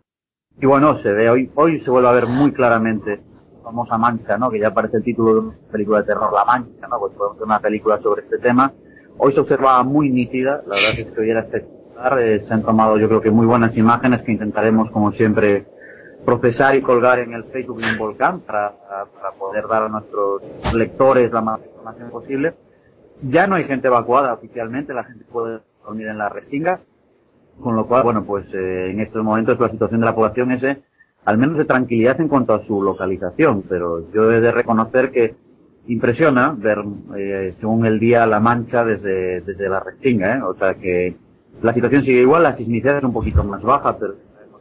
Y 0.60 0.66
bueno, 0.66 0.98
se 1.00 1.12
ve 1.12 1.30
hoy, 1.30 1.50
hoy 1.54 1.80
se 1.82 1.90
vuelve 1.90 2.08
a 2.08 2.12
ver 2.12 2.26
muy 2.26 2.52
claramente 2.52 3.20
la 3.56 3.62
famosa 3.62 3.98
mancha, 3.98 4.36
¿no? 4.38 4.50
Que 4.50 4.58
ya 4.58 4.68
aparece 4.68 4.96
el 4.96 5.04
título 5.04 5.34
de 5.34 5.40
una 5.40 5.56
película 5.70 6.00
de 6.00 6.06
terror, 6.06 6.32
La 6.32 6.44
Mancha, 6.44 6.88
¿no? 6.88 6.98
Pues 6.98 7.12
podemos 7.12 7.36
hacer 7.36 7.46
una 7.46 7.60
película 7.60 8.00
sobre 8.02 8.22
este 8.22 8.38
tema 8.38 8.72
Hoy 9.20 9.32
se 9.32 9.40
observaba 9.40 9.82
muy 9.82 10.10
nítida, 10.10 10.62
la 10.64 10.76
verdad 10.76 10.98
es 10.98 11.06
que 11.06 11.20
hoy 11.20 11.30
era 11.30 11.40
espectacular, 11.40 12.20
eh, 12.20 12.44
se 12.46 12.54
han 12.54 12.62
tomado 12.62 12.96
yo 12.98 13.08
creo 13.08 13.20
que 13.20 13.32
muy 13.32 13.46
buenas 13.46 13.76
imágenes 13.76 14.22
que 14.22 14.30
intentaremos 14.30 14.92
como 14.92 15.10
siempre 15.10 15.66
procesar 16.24 16.76
y 16.76 16.82
colgar 16.82 17.18
en 17.18 17.32
el 17.32 17.42
Facebook 17.44 17.80
de 17.80 17.90
un 17.90 17.98
volcán 17.98 18.40
para, 18.40 18.74
para, 18.78 19.32
poder 19.36 19.66
dar 19.66 19.84
a 19.84 19.88
nuestros 19.88 20.42
lectores 20.72 21.32
la 21.32 21.40
más 21.40 21.60
información 21.64 22.10
posible. 22.10 22.54
Ya 23.22 23.48
no 23.48 23.56
hay 23.56 23.64
gente 23.64 23.88
evacuada 23.88 24.34
oficialmente, 24.34 24.94
la 24.94 25.02
gente 25.02 25.24
puede 25.24 25.60
dormir 25.84 26.06
en 26.06 26.18
la 26.18 26.28
restinga, 26.28 26.80
con 27.60 27.74
lo 27.74 27.88
cual, 27.88 28.04
bueno, 28.04 28.24
pues 28.24 28.46
eh, 28.54 28.90
en 28.90 29.00
estos 29.00 29.24
momentos 29.24 29.58
la 29.58 29.68
situación 29.68 29.98
de 29.98 30.06
la 30.06 30.14
población 30.14 30.52
es 30.52 30.62
eh, 30.62 30.80
al 31.24 31.38
menos 31.38 31.58
de 31.58 31.64
tranquilidad 31.64 32.20
en 32.20 32.28
cuanto 32.28 32.54
a 32.54 32.64
su 32.66 32.80
localización, 32.82 33.64
pero 33.68 34.12
yo 34.12 34.30
he 34.30 34.40
de 34.40 34.52
reconocer 34.52 35.10
que 35.10 35.34
impresiona 35.88 36.54
ver, 36.56 36.78
eh, 37.16 37.54
según 37.60 37.86
el 37.86 37.98
día, 37.98 38.26
la 38.26 38.40
mancha 38.40 38.84
desde, 38.84 39.40
desde 39.40 39.68
la 39.68 39.80
restinga, 39.80 40.36
¿eh? 40.36 40.42
O 40.42 40.54
sea 40.54 40.74
que 40.74 41.16
la 41.62 41.72
situación 41.72 42.04
sigue 42.04 42.20
igual, 42.20 42.44
la 42.44 42.56
sismicidad 42.56 42.98
es 42.98 43.04
un 43.04 43.12
poquito 43.12 43.42
más 43.44 43.62
baja, 43.62 43.98
pero 43.98 44.14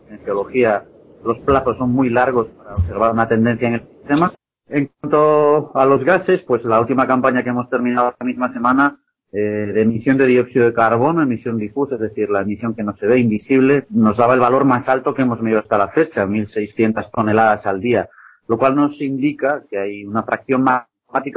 en 0.10 0.20
geología 0.20 0.84
los 1.24 1.38
plazos 1.40 1.78
son 1.78 1.92
muy 1.92 2.10
largos 2.10 2.48
para 2.58 2.72
observar 2.72 3.14
una 3.14 3.28
tendencia 3.28 3.68
en 3.68 3.74
el 3.76 3.88
sistema. 3.88 4.32
En 4.70 4.90
cuanto 5.00 5.72
a 5.76 5.86
los 5.86 6.04
gases, 6.04 6.42
pues 6.42 6.64
la 6.64 6.80
última 6.80 7.08
campaña 7.08 7.44
que 7.44 7.50
hemos 7.50 7.70
terminado 7.70 8.16
la 8.20 8.26
misma 8.26 8.52
semana 8.52 9.00
eh, 9.32 9.40
de 9.40 9.82
emisión 9.82 10.18
de 10.18 10.26
dióxido 10.26 10.66
de 10.66 10.74
carbono, 10.74 11.22
emisión 11.22 11.58
difusa, 11.58 11.96
es 11.96 12.02
decir, 12.02 12.30
la 12.30 12.42
emisión 12.42 12.74
que 12.74 12.84
no 12.84 12.96
se 12.96 13.06
ve, 13.06 13.20
invisible, 13.20 13.86
nos 13.90 14.18
daba 14.18 14.34
el 14.34 14.40
valor 14.40 14.66
más 14.66 14.88
alto 14.88 15.14
que 15.14 15.24
hemos 15.24 15.42
medido 15.42 15.60
hasta 15.60 15.78
la 15.78 15.90
fecha, 15.90 16.26
1.600 16.26 17.12
toneladas 17.12 17.66
al 17.66 17.82
día, 17.82 18.10
lo 18.48 18.58
cual 18.58 18.76
nos 18.76 19.00
indica 19.02 19.64
que 19.70 19.78
hay 19.78 20.06
una 20.06 20.24
fracción 20.24 20.64
más 20.64 20.84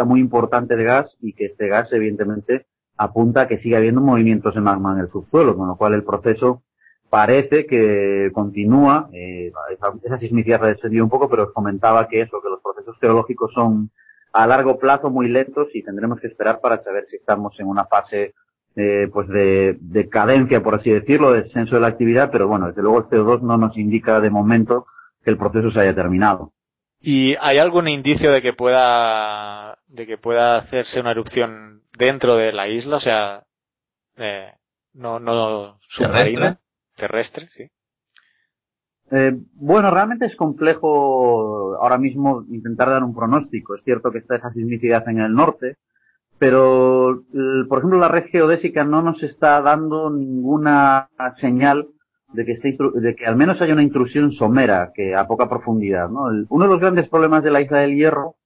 muy 0.04 0.20
importante 0.20 0.76
de 0.76 0.84
gas 0.84 1.16
y 1.20 1.32
que 1.32 1.46
este 1.46 1.68
gas 1.68 1.92
evidentemente 1.92 2.66
apunta 2.96 3.42
a 3.42 3.48
que 3.48 3.58
sigue 3.58 3.76
habiendo 3.76 4.00
movimientos 4.00 4.54
de 4.54 4.60
magma 4.60 4.92
en 4.92 5.00
el 5.00 5.08
subsuelo, 5.08 5.56
con 5.56 5.68
lo 5.68 5.76
cual 5.76 5.94
el 5.94 6.04
proceso 6.04 6.62
parece 7.08 7.66
que 7.66 8.30
continúa, 8.32 9.08
eh, 9.12 9.52
esa, 10.04 10.16
sismicidad 10.18 10.60
descendió 10.60 11.02
un 11.02 11.10
poco, 11.10 11.28
pero 11.28 11.44
os 11.44 11.52
comentaba 11.52 12.06
que 12.08 12.20
eso, 12.20 12.40
que 12.42 12.50
los 12.50 12.60
procesos 12.60 12.96
geológicos 13.00 13.52
son 13.52 13.90
a 14.32 14.46
largo 14.46 14.78
plazo 14.78 15.10
muy 15.10 15.28
lentos 15.28 15.68
y 15.74 15.82
tendremos 15.82 16.20
que 16.20 16.28
esperar 16.28 16.60
para 16.60 16.78
saber 16.78 17.06
si 17.06 17.16
estamos 17.16 17.58
en 17.58 17.66
una 17.66 17.84
fase 17.86 18.34
eh, 18.76 19.08
pues 19.12 19.26
de, 19.28 19.76
de 19.80 20.08
cadencia, 20.08 20.62
por 20.62 20.76
así 20.76 20.90
decirlo, 20.90 21.32
de 21.32 21.42
descenso 21.42 21.74
de 21.74 21.80
la 21.80 21.88
actividad, 21.88 22.30
pero 22.30 22.46
bueno, 22.46 22.68
desde 22.68 22.82
luego 22.82 22.98
el 22.98 23.04
CO2 23.06 23.40
no 23.40 23.56
nos 23.56 23.76
indica 23.76 24.20
de 24.20 24.30
momento 24.30 24.86
que 25.24 25.30
el 25.30 25.36
proceso 25.36 25.70
se 25.72 25.80
haya 25.80 25.94
terminado. 25.94 26.52
¿Y 27.00 27.34
hay 27.40 27.58
algún 27.58 27.88
indicio 27.88 28.30
de 28.30 28.42
que 28.42 28.52
pueda, 28.52 29.78
de 29.88 30.06
que 30.06 30.18
pueda 30.18 30.56
hacerse 30.56 31.00
una 31.00 31.12
erupción 31.12 31.82
dentro 31.96 32.36
de 32.36 32.52
la 32.52 32.68
isla? 32.68 32.96
O 32.96 33.00
sea, 33.00 33.44
eh, 34.16 34.52
no, 34.92 35.18
no 35.18 35.78
submarina, 35.88 36.60
terrestre, 36.94 37.48
sí. 37.48 37.70
Eh, 39.12 39.32
bueno, 39.54 39.90
realmente 39.90 40.26
es 40.26 40.36
complejo 40.36 41.76
ahora 41.80 41.98
mismo 41.98 42.44
intentar 42.50 42.90
dar 42.90 43.02
un 43.02 43.14
pronóstico. 43.14 43.74
Es 43.74 43.82
cierto 43.82 44.12
que 44.12 44.18
está 44.18 44.36
esa 44.36 44.50
sismicidad 44.50 45.08
en 45.08 45.20
el 45.20 45.32
norte, 45.32 45.78
pero, 46.38 47.24
por 47.68 47.78
ejemplo, 47.78 47.98
la 47.98 48.08
red 48.08 48.26
geodésica 48.30 48.84
no 48.84 49.02
nos 49.02 49.22
está 49.22 49.60
dando 49.62 50.10
ninguna 50.10 51.08
señal 51.36 51.88
de 52.32 52.44
que, 52.44 52.52
esté, 52.52 52.76
de 52.94 53.14
que 53.16 53.26
al 53.26 53.36
menos 53.36 53.60
haya 53.60 53.72
una 53.72 53.82
intrusión 53.82 54.32
somera, 54.32 54.92
que 54.94 55.14
a 55.14 55.26
poca 55.26 55.48
profundidad. 55.48 56.08
¿no? 56.08 56.24
uno 56.48 56.64
de 56.64 56.70
los 56.70 56.80
grandes 56.80 57.08
problemas 57.08 57.42
de 57.42 57.50
la 57.50 57.60
isla 57.60 57.80
del 57.80 57.96
Hierro 57.96 58.36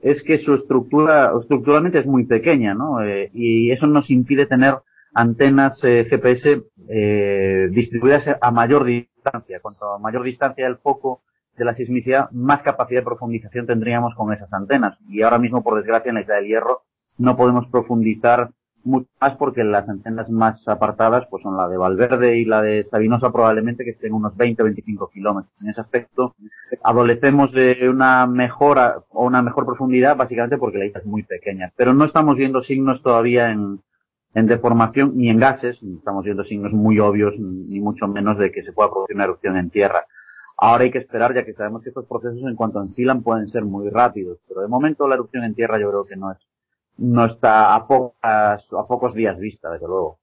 es 0.00 0.22
que 0.22 0.38
su 0.38 0.54
estructura, 0.54 1.32
estructuralmente 1.40 1.98
es 1.98 2.06
muy 2.06 2.24
pequeña, 2.24 2.74
¿no? 2.74 3.02
Eh, 3.02 3.30
y 3.34 3.70
eso 3.72 3.86
nos 3.86 4.10
impide 4.10 4.46
tener 4.46 4.76
antenas 5.12 5.78
eh, 5.82 6.06
GPS 6.08 6.62
eh, 6.88 7.68
distribuidas 7.72 8.24
a 8.40 8.50
mayor 8.52 8.84
distancia. 8.84 9.58
Cuanto 9.60 9.98
mayor 9.98 10.22
distancia 10.22 10.64
del 10.66 10.78
foco 10.78 11.22
de 11.56 11.64
la 11.64 11.74
sismicidad, 11.74 12.30
más 12.30 12.62
capacidad 12.62 13.00
de 13.00 13.06
profundización 13.06 13.66
tendríamos 13.66 14.14
con 14.14 14.32
esas 14.32 14.52
antenas. 14.52 14.96
Y 15.08 15.22
ahora 15.22 15.40
mismo, 15.40 15.64
por 15.64 15.76
desgracia, 15.76 16.10
en 16.10 16.16
la 16.16 16.20
isla 16.20 16.36
del 16.36 16.46
Hierro 16.46 16.82
no 17.16 17.36
podemos 17.36 17.66
profundizar 17.66 18.50
mucho 18.84 19.08
más 19.20 19.36
porque 19.36 19.64
las 19.64 19.88
antenas 19.88 20.30
más 20.30 20.66
apartadas 20.66 21.26
pues 21.30 21.42
son 21.42 21.56
la 21.56 21.68
de 21.68 21.76
Valverde 21.76 22.38
y 22.38 22.44
la 22.44 22.62
de 22.62 22.86
Sabinosa 22.90 23.32
probablemente 23.32 23.84
que 23.84 23.90
estén 23.90 24.12
unos 24.12 24.34
20-25 24.34 25.10
kilómetros. 25.12 25.52
En 25.60 25.70
ese 25.70 25.80
aspecto 25.80 26.34
adolecemos 26.82 27.52
de 27.52 27.88
una 27.88 28.26
mejora 28.26 29.02
o 29.10 29.26
una 29.26 29.42
mejor 29.42 29.66
profundidad 29.66 30.16
básicamente 30.16 30.58
porque 30.58 30.78
la 30.78 30.86
isla 30.86 31.00
es 31.00 31.06
muy 31.06 31.22
pequeña. 31.22 31.72
Pero 31.76 31.92
no 31.94 32.04
estamos 32.04 32.36
viendo 32.36 32.62
signos 32.62 33.02
todavía 33.02 33.50
en, 33.50 33.80
en 34.34 34.46
deformación 34.46 35.12
ni 35.16 35.28
en 35.30 35.38
gases, 35.38 35.82
estamos 35.82 36.24
viendo 36.24 36.44
signos 36.44 36.72
muy 36.72 36.98
obvios 36.98 37.38
ni 37.38 37.80
mucho 37.80 38.06
menos 38.08 38.38
de 38.38 38.52
que 38.52 38.62
se 38.62 38.72
pueda 38.72 38.90
producir 38.90 39.16
una 39.16 39.24
erupción 39.24 39.56
en 39.56 39.70
tierra. 39.70 40.04
Ahora 40.60 40.82
hay 40.82 40.90
que 40.90 40.98
esperar 40.98 41.32
ya 41.34 41.44
que 41.44 41.52
sabemos 41.54 41.82
que 41.82 41.90
estos 41.90 42.06
procesos 42.06 42.42
en 42.42 42.56
cuanto 42.56 42.82
enfilan 42.82 43.22
pueden 43.22 43.48
ser 43.52 43.64
muy 43.64 43.90
rápidos, 43.90 44.38
pero 44.48 44.60
de 44.62 44.66
momento 44.66 45.06
la 45.06 45.14
erupción 45.14 45.44
en 45.44 45.54
tierra 45.54 45.78
yo 45.78 45.88
creo 45.88 46.04
que 46.04 46.16
no 46.16 46.32
es 46.32 46.38
no 46.98 47.26
está 47.26 47.74
a, 47.74 47.86
pocas, 47.86 48.64
a 48.72 48.86
pocos 48.86 49.14
días 49.14 49.38
vista, 49.38 49.70
desde 49.70 49.86
luego. 49.86 50.18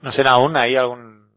¿No 0.00 0.12
será 0.12 0.32
aún 0.32 0.56
ahí 0.56 0.76
algún 0.76 1.28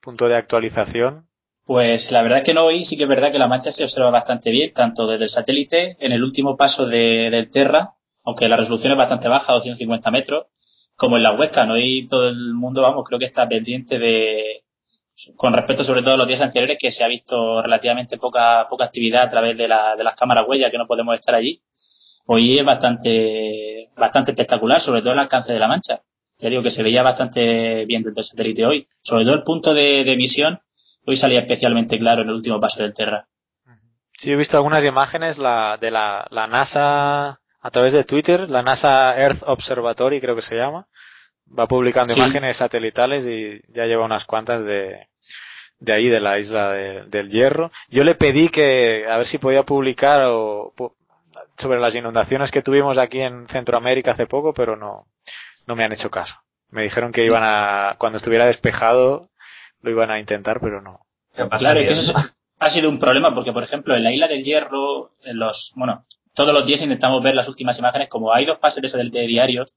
punto 0.00 0.28
de 0.28 0.36
actualización? 0.36 1.26
Pues 1.64 2.12
la 2.12 2.22
verdad 2.22 2.38
es 2.38 2.44
que 2.44 2.54
no, 2.54 2.64
hoy 2.64 2.84
sí 2.84 2.96
que 2.96 3.04
es 3.04 3.08
verdad 3.08 3.32
que 3.32 3.38
la 3.38 3.48
mancha 3.48 3.72
se 3.72 3.84
observa 3.84 4.10
bastante 4.10 4.50
bien, 4.50 4.72
tanto 4.74 5.06
desde 5.06 5.24
el 5.24 5.30
satélite, 5.30 5.96
en 5.98 6.12
el 6.12 6.22
último 6.22 6.56
paso 6.56 6.86
de, 6.86 7.30
del 7.30 7.50
Terra, 7.50 7.94
aunque 8.22 8.48
la 8.48 8.58
resolución 8.58 8.92
es 8.92 8.98
bastante 8.98 9.28
baja, 9.28 9.54
250 9.54 10.10
metros, 10.10 10.46
como 10.96 11.16
en 11.16 11.22
la 11.22 11.32
Huesca, 11.32 11.64
¿no? 11.64 11.78
Y 11.78 12.06
todo 12.06 12.28
el 12.28 12.52
mundo, 12.52 12.82
vamos, 12.82 13.04
creo 13.06 13.18
que 13.18 13.24
está 13.24 13.48
pendiente 13.48 13.98
de, 13.98 14.64
con 15.36 15.54
respecto 15.54 15.82
sobre 15.82 16.02
todo 16.02 16.14
a 16.14 16.18
los 16.18 16.26
días 16.26 16.42
anteriores, 16.42 16.76
que 16.78 16.92
se 16.92 17.04
ha 17.04 17.08
visto 17.08 17.62
relativamente 17.62 18.18
poca, 18.18 18.66
poca 18.68 18.84
actividad 18.84 19.22
a 19.22 19.30
través 19.30 19.56
de, 19.56 19.66
la, 19.66 19.96
de 19.96 20.04
las 20.04 20.14
cámaras 20.14 20.44
huellas, 20.46 20.70
que 20.70 20.78
no 20.78 20.86
podemos 20.86 21.14
estar 21.14 21.34
allí 21.34 21.62
hoy 22.26 22.58
es 22.58 22.64
bastante, 22.64 23.90
bastante 23.96 24.32
espectacular, 24.32 24.80
sobre 24.80 25.00
todo 25.02 25.12
el 25.12 25.18
alcance 25.18 25.52
de 25.52 25.58
la 25.58 25.68
mancha. 25.68 26.02
Ya 26.38 26.50
digo 26.50 26.62
que 26.62 26.70
se 26.70 26.82
veía 26.82 27.02
bastante 27.02 27.84
bien 27.86 28.02
desde 28.02 28.20
el 28.20 28.24
satélite 28.24 28.66
hoy. 28.66 28.88
Sobre 29.02 29.24
todo 29.24 29.34
el 29.34 29.42
punto 29.42 29.72
de, 29.74 30.04
de 30.04 30.12
emisión, 30.12 30.60
hoy 31.06 31.16
salía 31.16 31.40
especialmente 31.40 31.98
claro 31.98 32.22
en 32.22 32.28
el 32.28 32.34
último 32.34 32.58
paso 32.60 32.82
del 32.82 32.94
Terra. 32.94 33.28
Sí, 34.16 34.30
he 34.32 34.36
visto 34.36 34.56
algunas 34.56 34.84
imágenes 34.84 35.38
la, 35.38 35.76
de 35.80 35.90
la, 35.90 36.26
la 36.30 36.46
NASA 36.46 37.40
a 37.60 37.70
través 37.70 37.92
de 37.92 38.04
Twitter, 38.04 38.48
la 38.48 38.62
NASA 38.62 39.16
Earth 39.18 39.42
Observatory 39.46 40.20
creo 40.20 40.36
que 40.36 40.42
se 40.42 40.56
llama. 40.56 40.86
Va 41.58 41.66
publicando 41.66 42.14
Sí. 42.14 42.20
imágenes 42.20 42.56
satelitales 42.58 43.26
y 43.26 43.60
ya 43.68 43.86
lleva 43.86 44.04
unas 44.04 44.24
cuantas 44.24 44.64
de, 44.64 45.08
de 45.78 45.92
ahí, 45.92 46.08
de 46.08 46.20
la 46.20 46.38
isla 46.38 46.70
de- 46.72 47.04
del 47.06 47.30
Hierro. 47.30 47.70
Yo 47.88 48.04
le 48.04 48.14
pedí 48.14 48.48
que, 48.48 49.04
a 49.08 49.16
ver 49.18 49.26
si 49.26 49.38
podía 49.38 49.62
publicar 49.64 50.22
o, 50.26 50.72
sobre 51.56 51.80
las 51.80 51.94
inundaciones 51.94 52.50
que 52.50 52.62
tuvimos 52.62 52.98
aquí 52.98 53.20
en 53.20 53.46
Centroamérica 53.48 54.12
hace 54.12 54.26
poco, 54.26 54.52
pero 54.54 54.76
no, 54.76 55.06
no 55.66 55.76
me 55.76 55.84
han 55.84 55.92
hecho 55.92 56.10
caso. 56.10 56.36
Me 56.70 56.82
dijeron 56.82 57.12
que 57.12 57.24
iban 57.24 57.42
a, 57.44 57.96
cuando 57.98 58.16
estuviera 58.16 58.46
despejado, 58.46 59.30
lo 59.80 59.90
iban 59.90 60.10
a 60.10 60.18
intentar, 60.18 60.60
pero 60.60 60.80
no. 60.80 61.06
Claro, 61.58 61.80
es 61.80 61.86
que 61.86 61.92
eso 61.92 62.14
ha 62.58 62.70
sido 62.70 62.88
un 62.88 62.98
problema 62.98 63.34
porque, 63.34 63.52
por 63.52 63.62
ejemplo, 63.62 63.94
en 63.94 64.02
la 64.02 64.12
isla 64.12 64.28
del 64.28 64.44
Hierro, 64.44 65.12
en 65.22 65.38
los, 65.38 65.72
bueno, 65.76 66.02
todos 66.32 66.52
los 66.52 66.66
días 66.66 66.82
intentamos 66.82 67.22
ver 67.22 67.34
las 67.34 67.48
últimas 67.48 67.78
imágenes, 67.78 68.08
como 68.08 68.32
hay 68.32 68.44
dos 68.44 68.58
pases 68.58 68.82
de 68.82 68.88
satélite 68.88 69.26
diarios, 69.26 69.72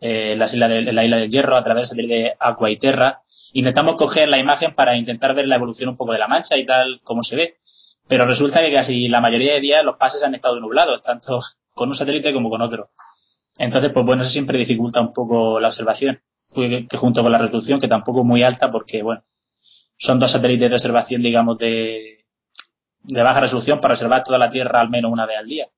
eh, 0.00 0.32
en, 0.32 0.42
en 0.42 0.94
la 0.94 1.04
isla 1.04 1.16
del 1.16 1.30
Hierro, 1.30 1.56
a 1.56 1.64
través 1.64 1.82
del 1.82 1.88
satélite 1.88 2.36
Aqua 2.38 2.70
y 2.70 2.76
Terra, 2.76 3.22
intentamos 3.52 3.96
coger 3.96 4.28
la 4.28 4.38
imagen 4.38 4.74
para 4.74 4.96
intentar 4.96 5.34
ver 5.34 5.46
la 5.46 5.56
evolución 5.56 5.90
un 5.90 5.96
poco 5.96 6.12
de 6.12 6.18
la 6.18 6.28
mancha 6.28 6.56
y 6.56 6.66
tal, 6.66 7.00
como 7.02 7.22
se 7.22 7.36
ve. 7.36 7.58
Pero 8.08 8.24
resulta 8.26 8.60
que 8.60 8.72
casi 8.72 9.08
la 9.08 9.20
mayoría 9.20 9.54
de 9.54 9.60
días 9.60 9.84
los 9.84 9.96
pases 9.96 10.22
han 10.22 10.34
estado 10.34 10.58
nublados, 10.60 11.02
tanto 11.02 11.42
con 11.74 11.88
un 11.90 11.94
satélite 11.94 12.32
como 12.32 12.50
con 12.50 12.62
otro. 12.62 12.90
Entonces, 13.58 13.90
pues 13.92 14.04
bueno, 14.06 14.22
eso 14.22 14.30
siempre 14.30 14.58
dificulta 14.58 15.00
un 15.00 15.12
poco 15.12 15.60
la 15.60 15.68
observación, 15.68 16.22
que, 16.54 16.86
junto 16.96 17.22
con 17.22 17.32
la 17.32 17.38
resolución, 17.38 17.80
que 17.80 17.88
tampoco 17.88 18.20
es 18.20 18.26
muy 18.26 18.42
alta, 18.42 18.70
porque 18.70 19.02
bueno, 19.02 19.24
son 19.96 20.18
dos 20.18 20.30
satélites 20.30 20.70
de 20.70 20.76
observación, 20.76 21.22
digamos, 21.22 21.58
de, 21.58 22.24
de 23.02 23.22
baja 23.22 23.40
resolución 23.40 23.80
para 23.80 23.94
observar 23.94 24.24
toda 24.24 24.38
la 24.38 24.50
Tierra 24.50 24.80
al 24.80 24.90
menos 24.90 25.12
una 25.12 25.26
vez 25.26 25.38
al 25.38 25.46
día. 25.46 25.68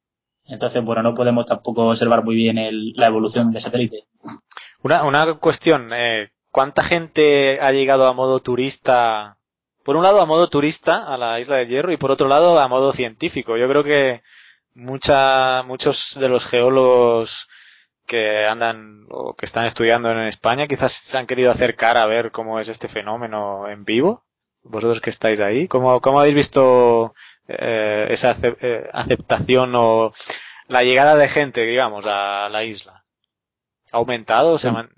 Entonces, 0.44 0.82
bueno, 0.84 1.02
no 1.02 1.14
podemos 1.14 1.46
tampoco 1.46 1.88
observar 1.88 2.24
muy 2.24 2.34
bien 2.34 2.58
el- 2.58 2.92
la 2.96 3.06
evolución 3.06 3.50
del 3.50 3.62
satélite. 3.62 4.06
Una, 4.82 5.04
una 5.04 5.34
cuestión, 5.34 5.90
eh, 5.92 6.30
¿cuánta 6.50 6.82
gente 6.82 7.58
ha 7.60 7.72
llegado 7.72 8.06
a 8.06 8.12
modo 8.12 8.40
turista? 8.40 9.38
Por 9.84 9.96
un 9.96 10.02
lado 10.02 10.20
a 10.20 10.26
modo 10.26 10.48
turista 10.48 11.04
a 11.06 11.16
la 11.16 11.40
isla 11.40 11.56
del 11.56 11.68
Hierro 11.68 11.92
y 11.92 11.96
por 11.96 12.10
otro 12.10 12.28
lado 12.28 12.58
a 12.58 12.68
modo 12.68 12.92
científico. 12.92 13.56
Yo 13.56 13.68
creo 13.68 13.82
que 13.84 14.22
mucha, 14.74 15.62
muchos 15.64 16.16
de 16.20 16.28
los 16.28 16.46
geólogos 16.46 17.48
que 18.06 18.46
andan 18.46 19.06
o 19.10 19.34
que 19.34 19.46
están 19.46 19.66
estudiando 19.66 20.10
en 20.10 20.18
España 20.20 20.66
quizás 20.66 20.92
se 20.92 21.16
han 21.18 21.26
querido 21.26 21.50
acercar 21.50 21.96
a 21.96 22.06
ver 22.06 22.30
cómo 22.32 22.58
es 22.60 22.68
este 22.68 22.88
fenómeno 22.88 23.68
en 23.68 23.84
vivo. 23.84 24.24
Vosotros 24.62 25.00
que 25.00 25.10
estáis 25.10 25.40
ahí, 25.40 25.68
¿cómo, 25.68 26.00
cómo 26.00 26.20
habéis 26.20 26.34
visto 26.34 27.14
eh, 27.48 28.06
esa 28.10 28.30
ace- 28.30 28.56
eh, 28.60 28.88
aceptación 28.92 29.72
o 29.74 30.12
la 30.68 30.82
llegada 30.84 31.16
de 31.16 31.28
gente, 31.28 31.64
digamos, 31.64 32.06
a 32.06 32.48
la 32.50 32.64
isla? 32.64 33.04
¿Ha 33.92 33.98
aumentado? 33.98 34.58
¿Se 34.58 34.68
ha 34.68 34.72
man- 34.72 34.90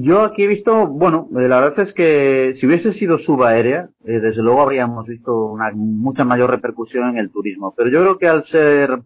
Yo 0.00 0.22
aquí 0.22 0.44
he 0.44 0.46
visto, 0.46 0.86
bueno, 0.86 1.28
eh, 1.32 1.48
la 1.48 1.60
verdad 1.60 1.80
es 1.88 1.92
que 1.92 2.52
si 2.54 2.66
hubiese 2.66 2.92
sido 2.92 3.18
subaérea, 3.18 3.88
eh, 4.04 4.20
desde 4.20 4.42
luego 4.42 4.62
habríamos 4.62 5.08
visto 5.08 5.46
una 5.46 5.72
mucha 5.74 6.24
mayor 6.24 6.50
repercusión 6.50 7.08
en 7.08 7.16
el 7.18 7.32
turismo. 7.32 7.74
Pero 7.76 7.90
yo 7.90 8.00
creo 8.02 8.18
que 8.18 8.28
al 8.28 8.44
ser 8.44 8.96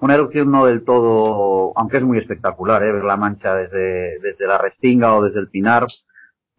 una 0.00 0.14
erupción 0.14 0.50
no 0.50 0.64
del 0.64 0.82
todo, 0.82 1.72
aunque 1.76 1.98
es 1.98 2.02
muy 2.04 2.16
espectacular, 2.16 2.82
eh, 2.82 2.90
ver 2.92 3.04
la 3.04 3.18
mancha 3.18 3.54
desde, 3.54 4.18
desde 4.20 4.46
la 4.46 4.56
Restinga 4.56 5.14
o 5.14 5.22
desde 5.22 5.40
el 5.40 5.48
Pinar, 5.50 5.84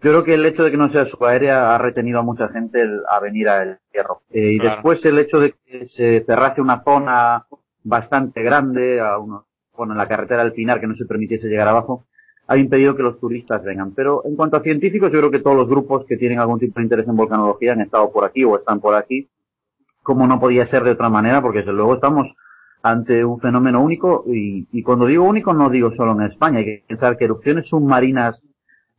yo 0.04 0.12
creo 0.12 0.24
que 0.24 0.36
el 0.36 0.46
hecho 0.46 0.64
de 0.64 0.70
que 0.70 0.78
no 0.78 0.92
sea 0.92 1.06
subaérea 1.08 1.74
ha 1.74 1.80
retenido 1.80 2.20
a 2.20 2.24
mucha 2.24 2.50
gente 2.50 2.82
el- 2.82 3.02
a 3.10 3.20
venir 3.20 3.50
al 3.50 3.80
Hierro. 3.92 4.22
Eh, 4.32 4.52
y 4.54 4.60
Claro. 4.60 4.76
después 4.76 5.04
el 5.06 5.18
hecho 5.18 5.40
de 5.40 5.54
que 5.66 5.88
se 5.90 6.24
cerrase 6.26 6.62
una 6.62 6.84
zona 6.84 7.46
bastante 7.84 8.44
grande, 8.44 9.00
a 9.02 9.18
bueno, 9.18 9.94
en 9.94 9.98
la 9.98 10.08
carretera 10.08 10.44
del 10.44 10.54
Pinar, 10.54 10.80
que 10.80 10.86
no 10.88 10.96
se 10.96 11.06
permitiese 11.06 11.48
llegar 11.48 11.68
abajo, 11.68 12.06
ha 12.52 12.58
impedido 12.58 12.98
que 12.98 13.04
los 13.04 13.18
turistas 13.18 13.64
vengan. 13.64 13.94
Pero 13.94 14.24
en 14.26 14.36
cuanto 14.36 14.58
a 14.58 14.62
científicos, 14.62 15.10
yo 15.10 15.20
creo 15.20 15.32
que 15.32 15.40
todos 15.40 15.56
los 15.56 15.70
grupos 15.70 16.06
que 16.06 16.18
tienen 16.18 16.38
algún 16.38 16.60
tipo 16.60 16.80
de 16.82 16.84
interés 16.84 17.08
en 17.08 17.16
volcanología 17.16 17.72
han 17.72 17.80
estado 17.80 18.12
por 18.12 18.26
aquí 18.26 18.44
o 18.44 18.58
están 18.58 18.82
por 18.82 18.94
aquí, 18.94 19.30
como 20.04 20.28
no 20.28 20.38
podía 20.38 20.68
ser 20.68 20.84
de 20.84 20.92
otra 20.92 21.10
manera, 21.10 21.42
porque 21.42 21.60
desde 21.60 21.72
luego 21.72 21.96
estamos 21.96 22.28
ante 22.84 23.24
un 23.24 23.40
fenómeno 23.40 23.80
único 23.82 24.26
y, 24.28 24.68
y 24.74 24.84
cuando 24.84 25.06
digo 25.06 25.24
único 25.24 25.54
no 25.54 25.70
digo 25.70 25.96
solo 25.96 26.12
en 26.12 26.24
España, 26.24 26.60
hay 26.60 26.66
que 26.66 26.84
pensar 26.90 27.16
que 27.16 27.24
erupciones 27.24 27.68
submarinas 27.68 28.42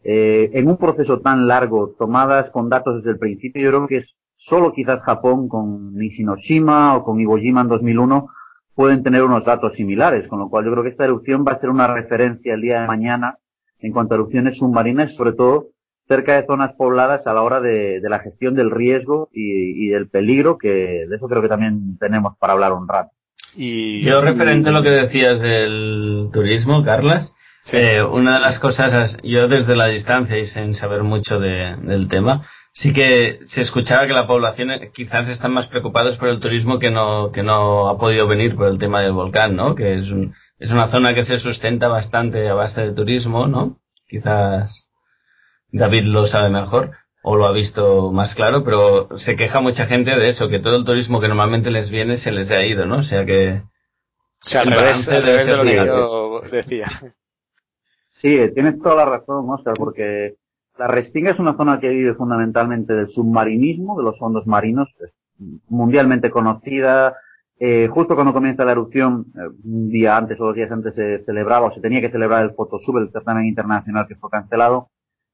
eh, 0.03 0.51
en 0.55 0.69
un 0.69 0.79
proceso 0.79 1.21
tan 1.21 1.47
largo, 1.47 1.95
tomadas 1.99 2.51
con 2.53 2.71
datos 2.71 2.97
desde 2.97 3.11
el 3.11 3.19
principio, 3.19 3.63
yo 3.65 3.71
creo 3.71 3.87
que 3.87 3.97
es 3.99 4.17
solo 4.35 4.73
quizás 4.73 5.03
Japón 5.03 5.49
con 5.49 5.95
Nishinoshima 5.95 6.97
o 6.97 7.05
con 7.05 7.21
Iwo 7.21 7.37
Jima 7.37 7.61
en 7.61 7.69
2001 7.69 8.29
pueden 8.75 9.03
tener 9.03 9.23
unos 9.25 9.45
datos 9.45 9.75
similares, 9.75 10.27
con 10.27 10.39
lo 10.39 10.49
cual 10.49 10.65
yo 10.65 10.71
creo 10.71 10.85
que 10.85 10.89
esta 10.89 11.05
erupción 11.05 11.45
va 11.47 11.53
a 11.53 11.59
ser 11.59 11.69
una 11.69 11.87
referencia 11.87 12.55
el 12.55 12.63
día 12.63 12.81
de 12.81 12.87
mañana 12.87 13.37
en 13.83 13.93
cuanto 13.93 14.15
a 14.15 14.17
erupciones 14.17 14.57
submarinas, 14.59 15.15
sobre 15.15 15.33
todo 15.33 15.69
cerca 16.09 16.41
de 16.41 16.47
zonas 16.47 16.73
pobladas 16.77 17.27
a 17.27 17.33
la 17.35 17.43
hora 17.43 17.61
de, 17.61 18.01
de 18.01 18.09
la 18.09 18.19
gestión 18.21 18.55
del 18.55 18.71
riesgo 18.71 19.29
y, 19.33 19.87
y 19.87 19.89
del 19.91 20.09
peligro, 20.09 20.59
que 20.59 20.69
de 21.09 21.17
eso 21.17 21.29
creo 21.29 21.43
que 21.43 21.49
también 21.49 21.97
tenemos 21.99 22.35
para 22.39 22.53
hablar 22.55 22.73
un 22.73 22.89
rato. 22.89 23.11
Y 23.57 24.01
Yo 24.03 24.21
referente 24.23 24.71
a 24.71 24.73
lo 24.73 24.83
que 24.83 24.91
decías 24.91 25.41
del 25.41 26.29
turismo, 26.33 26.85
Carlas, 26.85 27.35
Sí. 27.65 27.77
eh, 27.77 28.03
una 28.03 28.35
de 28.35 28.41
las 28.41 28.59
cosas, 28.59 29.19
yo 29.23 29.47
desde 29.47 29.77
la 29.77 29.87
distancia 29.87 30.37
y 30.39 30.47
sin 30.47 30.75
saber 30.75 31.05
mucho 31.05 31.39
de- 31.39 31.77
del 31.77 32.09
tema, 32.09 32.43
sí 32.73 32.93
que 32.93 33.39
se 33.45 33.61
escuchaba 33.61 34.07
que 34.09 34.13
la 34.15 34.27
población 34.27 34.71
eh, 34.73 34.91
quizás 34.93 35.29
están 35.29 35.53
más 35.53 35.69
preocupados 35.69 36.17
por 36.17 36.29
el 36.29 36.41
turismo 36.41 36.81
que 36.81 36.91
no, 36.91 37.31
que 37.31 37.45
no 37.45 37.89
ha 37.89 37.99
podido 37.99 38.27
venir 38.27 38.57
por 38.57 38.67
el 38.67 38.79
tema 38.79 39.01
del 39.03 39.13
volcán, 39.13 39.55
¿no? 39.55 39.77
Que 39.77 39.95
es, 39.95 40.11
un- 40.11 40.35
es 40.63 40.71
una 40.71 40.87
zona 40.87 41.13
que 41.13 41.25
se 41.25 41.41
sustenta 41.41 41.89
bastante 41.89 42.49
a 42.49 42.55
base 42.55 42.83
de 42.83 42.93
turismo, 42.93 43.49
¿no? 43.49 43.81
Quizás 44.07 44.89
David 45.73 46.05
lo 46.05 46.25
sabe 46.25 46.51
mejor 46.51 46.93
o 47.21 47.35
lo 47.35 47.47
ha 47.47 47.53
visto 47.53 48.13
más 48.13 48.37
claro, 48.37 48.63
pero 48.63 49.09
se 49.17 49.35
queja 49.35 49.61
mucha 49.61 49.87
gente 49.87 50.17
de 50.17 50.29
eso, 50.29 50.49
que 50.49 50.61
todo 50.61 50.77
el 50.77 50.85
turismo 50.85 51.21
que 51.21 51.27
normalmente 51.27 51.73
les 51.73 51.91
viene 51.91 52.17
se 52.17 52.31
les 52.31 52.53
ha 52.53 52.65
ido, 52.65 52.87
¿no? 52.87 52.99
O 52.99 53.03
sea 53.03 53.27
que 53.27 53.63
O 54.47 54.49
sea, 54.49 54.61
al 54.61 54.69
el 54.69 54.75
revés, 54.75 55.11
balance 55.11 55.17
al 55.17 55.23
debe 55.25 55.33
revés 55.33 55.47
de 55.47 55.53
ser 55.53 55.59
lo 55.59 55.65
que 55.65 55.71
negativo. 55.71 56.43
yo 56.43 56.49
decía. 56.49 56.89
Sí, 58.21 58.39
tienes 58.55 58.81
toda 58.81 58.95
la 58.95 59.05
razón, 59.07 59.51
Oscar, 59.51 59.75
porque 59.77 60.37
la 60.79 60.87
Restinga 60.87 61.33
es 61.33 61.41
una 61.41 61.57
zona 61.57 61.81
que 61.81 61.89
vive 61.89 62.15
fundamentalmente 62.15 62.93
del 62.93 63.09
submarinismo, 63.09 63.99
de 63.99 64.05
los 64.05 64.17
fondos 64.17 64.47
marinos, 64.47 64.89
es 65.01 65.11
mundialmente 65.67 66.31
conocida, 66.31 67.17
eh, 67.65 67.87
justo 67.87 68.17
cuando 68.17 68.33
comienza 68.33 68.65
la 68.65 68.73
erupción, 68.73 69.27
eh, 69.37 69.47
un 69.63 69.89
día 69.89 70.17
antes 70.17 70.41
o 70.41 70.47
dos 70.47 70.57
días 70.57 70.73
antes 70.73 70.97
se 70.97 71.23
celebraba 71.25 71.69
o 71.69 71.73
se 71.73 71.81
tenía 71.81 72.01
que 72.01 72.11
celebrar 72.11 72.43
el 72.43 72.55
Photosub, 72.55 72.99
el 72.99 73.13
certamen 73.13 73.45
internacional 73.45 74.09
que 74.09 74.17
fue 74.17 74.31
cancelado. 74.31 74.91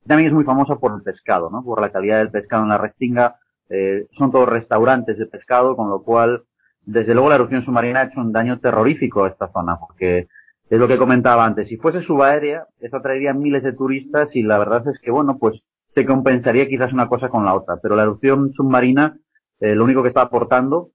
También 0.06 0.28
es 0.28 0.34
muy 0.34 0.44
famosa 0.44 0.76
por 0.76 0.92
el 0.92 1.02
pescado, 1.02 1.48
¿no? 1.48 1.64
Por 1.64 1.80
la 1.80 1.90
calidad 1.90 2.18
del 2.18 2.30
pescado 2.30 2.64
en 2.64 2.68
la 2.68 2.76
Restinga. 2.76 3.36
Eh, 3.70 4.08
son 4.12 4.30
todos 4.30 4.46
restaurantes 4.46 5.16
de 5.16 5.24
pescado, 5.24 5.74
con 5.74 5.88
lo 5.88 6.02
cual, 6.02 6.44
desde 6.82 7.14
luego 7.14 7.30
la 7.30 7.36
erupción 7.36 7.64
submarina 7.64 8.00
ha 8.00 8.04
hecho 8.04 8.20
un 8.20 8.30
daño 8.30 8.60
terrorífico 8.60 9.24
a 9.24 9.28
esta 9.28 9.50
zona, 9.50 9.78
porque 9.78 10.28
es 10.68 10.78
lo 10.78 10.86
que 10.86 10.98
comentaba 10.98 11.46
antes. 11.46 11.68
Si 11.68 11.78
fuese 11.78 12.02
subaérea, 12.02 12.66
eso 12.78 12.98
atraería 12.98 13.32
miles 13.32 13.62
de 13.62 13.72
turistas 13.72 14.36
y 14.36 14.42
la 14.42 14.58
verdad 14.58 14.86
es 14.86 15.00
que, 15.00 15.10
bueno, 15.10 15.38
pues 15.38 15.62
se 15.88 16.04
compensaría 16.04 16.68
quizás 16.68 16.92
una 16.92 17.08
cosa 17.08 17.30
con 17.30 17.46
la 17.46 17.54
otra. 17.54 17.78
Pero 17.82 17.96
la 17.96 18.02
erupción 18.02 18.52
submarina, 18.52 19.16
eh, 19.60 19.74
lo 19.74 19.84
único 19.84 20.02
que 20.02 20.08
está 20.08 20.20
aportando 20.20 20.90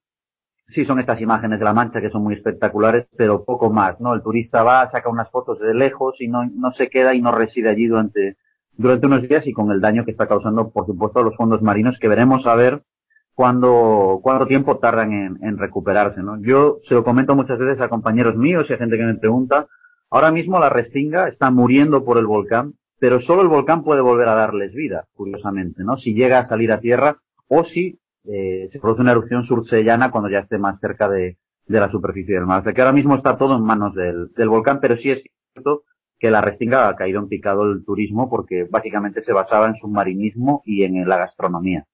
Sí, 0.69 0.85
son 0.85 0.99
estas 0.99 1.21
imágenes 1.21 1.59
de 1.59 1.65
la 1.65 1.73
mancha 1.73 2.01
que 2.01 2.09
son 2.09 2.23
muy 2.23 2.35
espectaculares, 2.35 3.07
pero 3.17 3.43
poco 3.43 3.69
más, 3.69 3.99
¿no? 3.99 4.13
El 4.13 4.23
turista 4.23 4.63
va, 4.63 4.89
saca 4.89 5.09
unas 5.09 5.29
fotos 5.29 5.59
de 5.59 5.73
lejos 5.73 6.19
y 6.19 6.27
no, 6.27 6.49
no 6.55 6.71
se 6.71 6.89
queda 6.89 7.13
y 7.13 7.21
no 7.21 7.31
reside 7.31 7.69
allí 7.69 7.87
durante, 7.87 8.37
durante 8.75 9.05
unos 9.05 9.21
días 9.21 9.45
y 9.45 9.53
con 9.53 9.71
el 9.71 9.81
daño 9.81 10.05
que 10.05 10.11
está 10.11 10.27
causando, 10.27 10.71
por 10.71 10.85
supuesto, 10.85 11.19
a 11.19 11.23
los 11.23 11.35
fondos 11.35 11.61
marinos 11.61 11.99
que 11.99 12.07
veremos 12.07 12.47
a 12.47 12.55
ver 12.55 12.83
cuándo, 13.35 14.19
cuánto 14.23 14.47
tiempo 14.47 14.77
tardan 14.77 15.11
en, 15.11 15.39
en 15.43 15.57
recuperarse, 15.57 16.23
¿no? 16.23 16.41
Yo 16.41 16.79
se 16.83 16.93
lo 16.93 17.03
comento 17.03 17.35
muchas 17.35 17.59
veces 17.59 17.81
a 17.81 17.89
compañeros 17.89 18.35
míos 18.37 18.67
y 18.69 18.73
a 18.73 18.77
gente 18.77 18.97
que 18.97 19.03
me 19.03 19.15
pregunta, 19.15 19.67
ahora 20.09 20.31
mismo 20.31 20.59
la 20.59 20.69
Restinga 20.69 21.27
está 21.27 21.51
muriendo 21.51 22.03
por 22.03 22.17
el 22.17 22.25
volcán, 22.25 22.73
pero 22.99 23.19
solo 23.19 23.41
el 23.41 23.49
volcán 23.49 23.83
puede 23.83 24.01
volver 24.01 24.29
a 24.29 24.35
darles 24.35 24.73
vida, 24.73 25.05
curiosamente, 25.13 25.83
¿no? 25.83 25.97
Si 25.97 26.13
llega 26.13 26.39
a 26.39 26.45
salir 26.45 26.71
a 26.71 26.79
tierra 26.79 27.17
o 27.47 27.63
si 27.65 27.99
eh, 28.25 28.69
se 28.71 28.79
produce 28.79 29.01
una 29.01 29.11
erupción 29.11 29.43
sursellana 29.43 30.11
cuando 30.11 30.29
ya 30.29 30.39
esté 30.39 30.57
más 30.57 30.79
cerca 30.79 31.09
de, 31.09 31.37
de, 31.65 31.79
la 31.79 31.89
superficie 31.89 32.35
del 32.35 32.45
mar. 32.45 32.61
O 32.61 32.63
sea 32.63 32.73
que 32.73 32.81
ahora 32.81 32.93
mismo 32.93 33.15
está 33.15 33.37
todo 33.37 33.55
en 33.55 33.63
manos 33.63 33.93
del, 33.95 34.31
del 34.33 34.49
volcán, 34.49 34.79
pero 34.79 34.97
sí 34.97 35.11
es 35.11 35.23
cierto 35.53 35.83
que 36.19 36.31
la 36.31 36.41
Restinga 36.41 36.87
ha 36.87 36.95
caído 36.95 37.19
en 37.19 37.27
picado 37.27 37.63
el 37.63 37.83
turismo 37.83 38.29
porque 38.29 38.65
básicamente 38.69 39.23
se 39.23 39.33
basaba 39.33 39.67
en 39.67 39.75
submarinismo 39.75 40.63
y 40.65 40.83
en 40.83 41.07
la 41.07 41.17
gastronomía. 41.17 41.85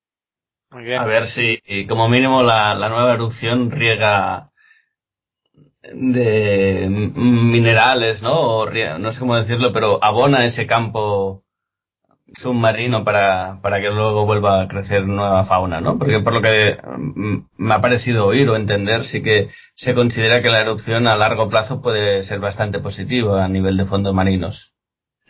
Muy 0.72 0.84
bien. 0.84 1.02
A 1.02 1.06
ver 1.06 1.26
si 1.26 1.60
como 1.88 2.08
mínimo 2.08 2.44
la, 2.44 2.76
la 2.76 2.90
nueva 2.90 3.14
erupción 3.14 3.72
riega 3.72 4.52
de 5.82 6.88
minerales, 7.16 8.22
¿no? 8.22 8.34
O, 8.34 8.70
no 8.70 9.12
sé 9.12 9.20
cómo 9.20 9.36
decirlo, 9.36 9.74
pero 9.74 10.04
abona 10.04 10.46
ese 10.46 10.68
campo 10.68 11.44
submarino 12.36 13.04
para, 13.04 13.60
para 13.62 13.80
que 13.80 13.90
luego 13.90 14.26
vuelva 14.26 14.62
a 14.62 14.68
crecer 14.68 15.06
nueva 15.08 15.44
fauna, 15.44 15.82
¿no? 15.82 15.98
Porque 15.98 16.20
por 16.20 16.34
lo 16.34 16.42
que 16.42 16.78
mm, 16.98 17.38
me 17.58 17.74
ha 17.74 17.82
parecido 17.82 18.28
oír 18.28 18.50
o 18.50 18.56
entender, 18.56 19.04
sí 19.04 19.22
que 19.22 19.50
se 19.74 19.96
considera 19.96 20.42
que 20.42 20.50
la 20.50 20.62
erupción 20.62 21.08
a 21.08 21.16
largo 21.16 21.50
plazo 21.50 21.82
puede 21.82 22.22
ser 22.22 22.40
bastante 22.40 22.80
positiva 22.80 23.44
a 23.44 23.50
nivel 23.50 23.78
de 23.78 23.86
fondos 23.86 24.14
marinos. 24.14 24.74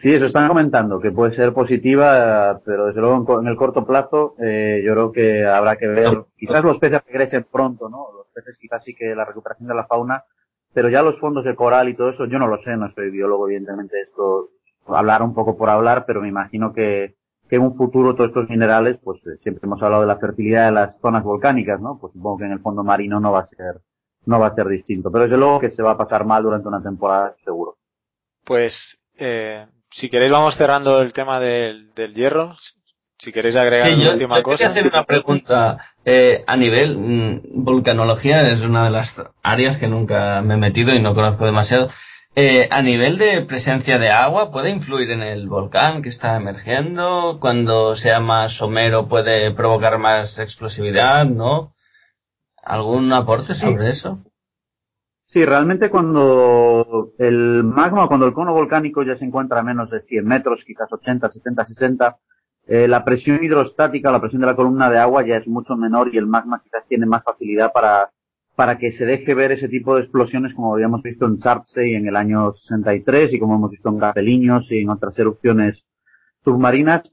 Sí, 0.01 0.13
eso 0.13 0.27
están 0.27 0.47
comentando, 0.47 1.01
que 1.01 1.11
puede 1.11 1.35
ser 1.35 1.51
positiva, 1.53 2.61
pero 2.65 2.87
desde 2.87 3.01
luego 3.01 3.41
en 3.41 3.47
el 3.47 3.57
corto 3.57 3.85
plazo 3.85 4.35
eh, 4.41 4.81
yo 4.85 4.93
creo 4.93 5.11
que 5.11 5.45
habrá 5.45 5.75
que 5.75 5.87
ver, 5.87 6.23
quizás 6.37 6.63
los 6.63 6.77
peces 6.77 7.01
regresen 7.05 7.45
pronto, 7.51 7.89
¿no? 7.89 8.07
Los 8.15 8.27
peces 8.33 8.57
quizás 8.57 8.81
sí 8.85 8.95
que 8.95 9.13
la 9.13 9.25
recuperación 9.25 9.67
de 9.67 9.75
la 9.75 9.87
fauna, 9.87 10.23
pero 10.73 10.87
ya 10.87 11.01
los 11.01 11.19
fondos 11.19 11.43
de 11.43 11.53
coral 11.53 11.89
y 11.89 11.95
todo 11.95 12.11
eso, 12.11 12.25
yo 12.27 12.39
no 12.39 12.47
lo 12.47 12.57
sé, 12.59 12.77
no 12.77 12.89
soy 12.93 13.09
biólogo, 13.09 13.47
evidentemente 13.49 13.99
esto 14.01 14.51
hablar 14.87 15.21
un 15.21 15.33
poco 15.33 15.57
por 15.57 15.69
hablar, 15.69 16.05
pero 16.05 16.21
me 16.21 16.29
imagino 16.29 16.73
que, 16.73 17.15
que 17.49 17.55
en 17.55 17.63
un 17.63 17.75
futuro 17.75 18.15
todos 18.15 18.29
estos 18.29 18.49
minerales, 18.49 18.97
pues 19.03 19.19
eh, 19.25 19.37
siempre 19.41 19.65
hemos 19.65 19.81
hablado 19.81 20.01
de 20.01 20.07
la 20.07 20.17
fertilidad 20.17 20.67
de 20.67 20.71
las 20.71 20.95
zonas 21.01 21.23
volcánicas, 21.23 21.81
¿no? 21.81 21.97
Pues 21.99 22.13
supongo 22.13 22.37
que 22.37 22.45
en 22.45 22.51
el 22.51 22.59
fondo 22.59 22.83
marino 22.83 23.19
no 23.19 23.31
va 23.31 23.39
a 23.39 23.49
ser, 23.49 23.81
no 24.25 24.39
va 24.39 24.47
a 24.47 24.55
ser 24.55 24.67
distinto. 24.67 25.11
Pero 25.11 25.23
desde 25.23 25.37
luego 25.37 25.59
que 25.59 25.71
se 25.71 25.81
va 25.81 25.91
a 25.91 25.97
pasar 25.97 26.25
mal 26.25 26.43
durante 26.43 26.67
una 26.67 26.81
temporada, 26.81 27.35
seguro. 27.43 27.77
Pues, 28.43 29.01
eh, 29.17 29.65
si 29.89 30.09
queréis 30.09 30.31
vamos 30.31 30.55
cerrando 30.55 31.01
el 31.01 31.13
tema 31.13 31.39
del, 31.39 31.93
del 31.93 32.13
hierro. 32.13 32.55
Si 33.17 33.33
queréis 33.33 33.57
agregar 33.57 33.87
sí, 33.87 33.95
una 33.95 34.03
yo, 34.05 34.11
última 34.13 34.37
yo 34.37 34.43
cosa. 34.43 34.57
Quería 34.57 34.69
hacer 34.69 34.87
una 34.87 35.03
pregunta. 35.03 35.85
Eh, 36.05 36.43
a 36.47 36.55
nivel 36.55 36.97
mm, 36.97 37.63
volcanología 37.63 38.47
es 38.49 38.63
una 38.63 38.85
de 38.85 38.91
las 38.91 39.21
áreas 39.43 39.77
que 39.77 39.87
nunca 39.87 40.41
me 40.41 40.53
he 40.53 40.57
metido 40.57 40.95
y 40.95 41.01
no 41.01 41.13
conozco 41.13 41.45
demasiado. 41.45 41.89
Eh, 42.35 42.69
a 42.71 42.81
nivel 42.81 43.17
de 43.17 43.41
presencia 43.41 43.97
de 43.99 44.11
agua, 44.11 44.51
¿puede 44.51 44.69
influir 44.69 45.11
en 45.11 45.21
el 45.21 45.49
volcán 45.49 46.01
que 46.01 46.09
está 46.09 46.37
emergiendo? 46.37 47.37
Cuando 47.41 47.95
sea 47.95 48.19
más 48.19 48.53
somero 48.53 49.07
puede 49.07 49.51
provocar 49.51 49.97
más 49.97 50.39
explosividad, 50.39 51.25
¿no? 51.25 51.73
¿Algún 52.63 53.11
aporte 53.11 53.55
sobre 53.55 53.85
sí. 53.85 53.91
eso? 53.91 54.19
Sí, 55.25 55.43
realmente 55.45 55.89
cuando 55.89 57.13
el 57.17 57.63
magma, 57.63 58.07
cuando 58.07 58.25
el 58.25 58.33
cono 58.33 58.53
volcánico 58.53 59.03
ya 59.03 59.17
se 59.17 59.25
encuentra 59.25 59.59
a 59.59 59.63
menos 59.63 59.89
de 59.89 60.01
100 60.01 60.25
metros, 60.25 60.63
quizás 60.65 60.91
80, 60.91 61.31
70, 61.31 61.65
60, 61.65 62.17
eh, 62.67 62.87
la 62.87 63.03
presión 63.03 63.43
hidrostática, 63.43 64.11
la 64.11 64.21
presión 64.21 64.41
de 64.41 64.47
la 64.47 64.55
columna 64.55 64.89
de 64.89 64.99
agua 64.99 65.25
ya 65.25 65.37
es 65.37 65.47
mucho 65.47 65.75
menor 65.75 66.13
y 66.13 66.17
el 66.17 66.27
magma 66.27 66.61
quizás 66.63 66.85
tiene 66.87 67.05
más 67.05 67.23
facilidad 67.23 67.71
para 67.71 68.11
para 68.59 68.77
que 68.77 68.91
se 68.91 69.05
deje 69.05 69.33
ver 69.33 69.53
ese 69.53 69.69
tipo 69.69 69.95
de 69.95 70.01
explosiones 70.01 70.53
como 70.53 70.73
habíamos 70.73 71.01
visto 71.01 71.25
en 71.25 71.39
Chartsey 71.39 71.95
en 71.95 72.09
el 72.09 72.17
año 72.17 72.51
63 72.51 73.31
y 73.31 73.39
como 73.39 73.55
hemos 73.55 73.71
visto 73.71 73.87
en 73.87 73.99
Gapeliños 73.99 74.69
y 74.69 74.79
en 74.79 74.89
otras 74.89 75.17
erupciones 75.17 75.85
submarinas. 76.43 77.03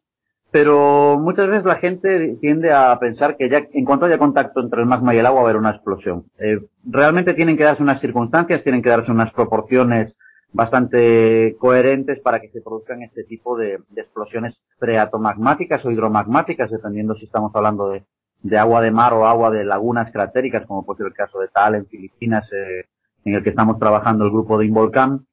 Pero 0.51 1.17
muchas 1.21 1.47
veces 1.47 1.65
la 1.65 1.77
gente 1.77 2.37
tiende 2.41 2.73
a 2.73 2.99
pensar 2.99 3.37
que 3.37 3.49
ya 3.49 3.65
en 3.73 3.85
cuanto 3.85 4.07
haya 4.07 4.19
contacto 4.19 4.59
entre 4.59 4.81
el 4.81 4.89
magma 4.89 5.15
y 5.15 5.19
el 5.19 5.27
agua 5.27 5.43
va 5.43 5.47
a 5.47 5.51
haber 5.51 5.61
una 5.61 5.71
explosión. 5.71 6.25
Eh, 6.37 6.59
realmente 6.83 7.33
tienen 7.33 7.57
que 7.57 7.63
darse 7.63 7.85
unas 7.85 8.01
circunstancias, 8.01 8.65
tienen 8.65 8.83
que 8.83 8.91
darse 8.91 9.13
unas 9.13 9.33
proporciones 9.33 10.17
bastante 10.53 11.55
coherentes 11.61 12.19
para 12.19 12.41
que 12.41 12.49
se 12.49 12.61
produzcan 12.61 13.03
este 13.03 13.23
tipo 13.23 13.57
de, 13.57 13.79
de 13.91 14.01
explosiones 14.01 14.57
freatomagmáticas 14.81 15.85
o 15.85 15.93
hidromagmáticas, 15.93 16.73
dependiendo 16.73 17.15
si 17.15 17.27
estamos 17.27 17.53
hablando 17.55 17.91
de 17.91 18.05
de 18.49 18.59
agua 18.59 18.81
de 18.81 18.91
mar 18.91 19.13
o 19.13 19.27
agua 19.27 19.51
de 19.51 19.65
lagunas 19.65 20.11
cratéricas, 20.11 20.67
como 20.67 20.85
puede 20.85 20.99
ser 20.99 21.07
el 21.09 21.13
caso 21.13 21.39
de 21.41 21.49
Tal 21.49 21.75
en 21.75 21.87
Filipinas, 21.87 22.49
eh, 22.53 22.85
en 23.25 23.35
el 23.35 23.43
que 23.43 23.51
estamos 23.51 23.79
trabajando 23.79 24.25
el 24.25 24.31
grupo 24.31 24.59
de 24.59 24.67
Involcán. 24.67 25.27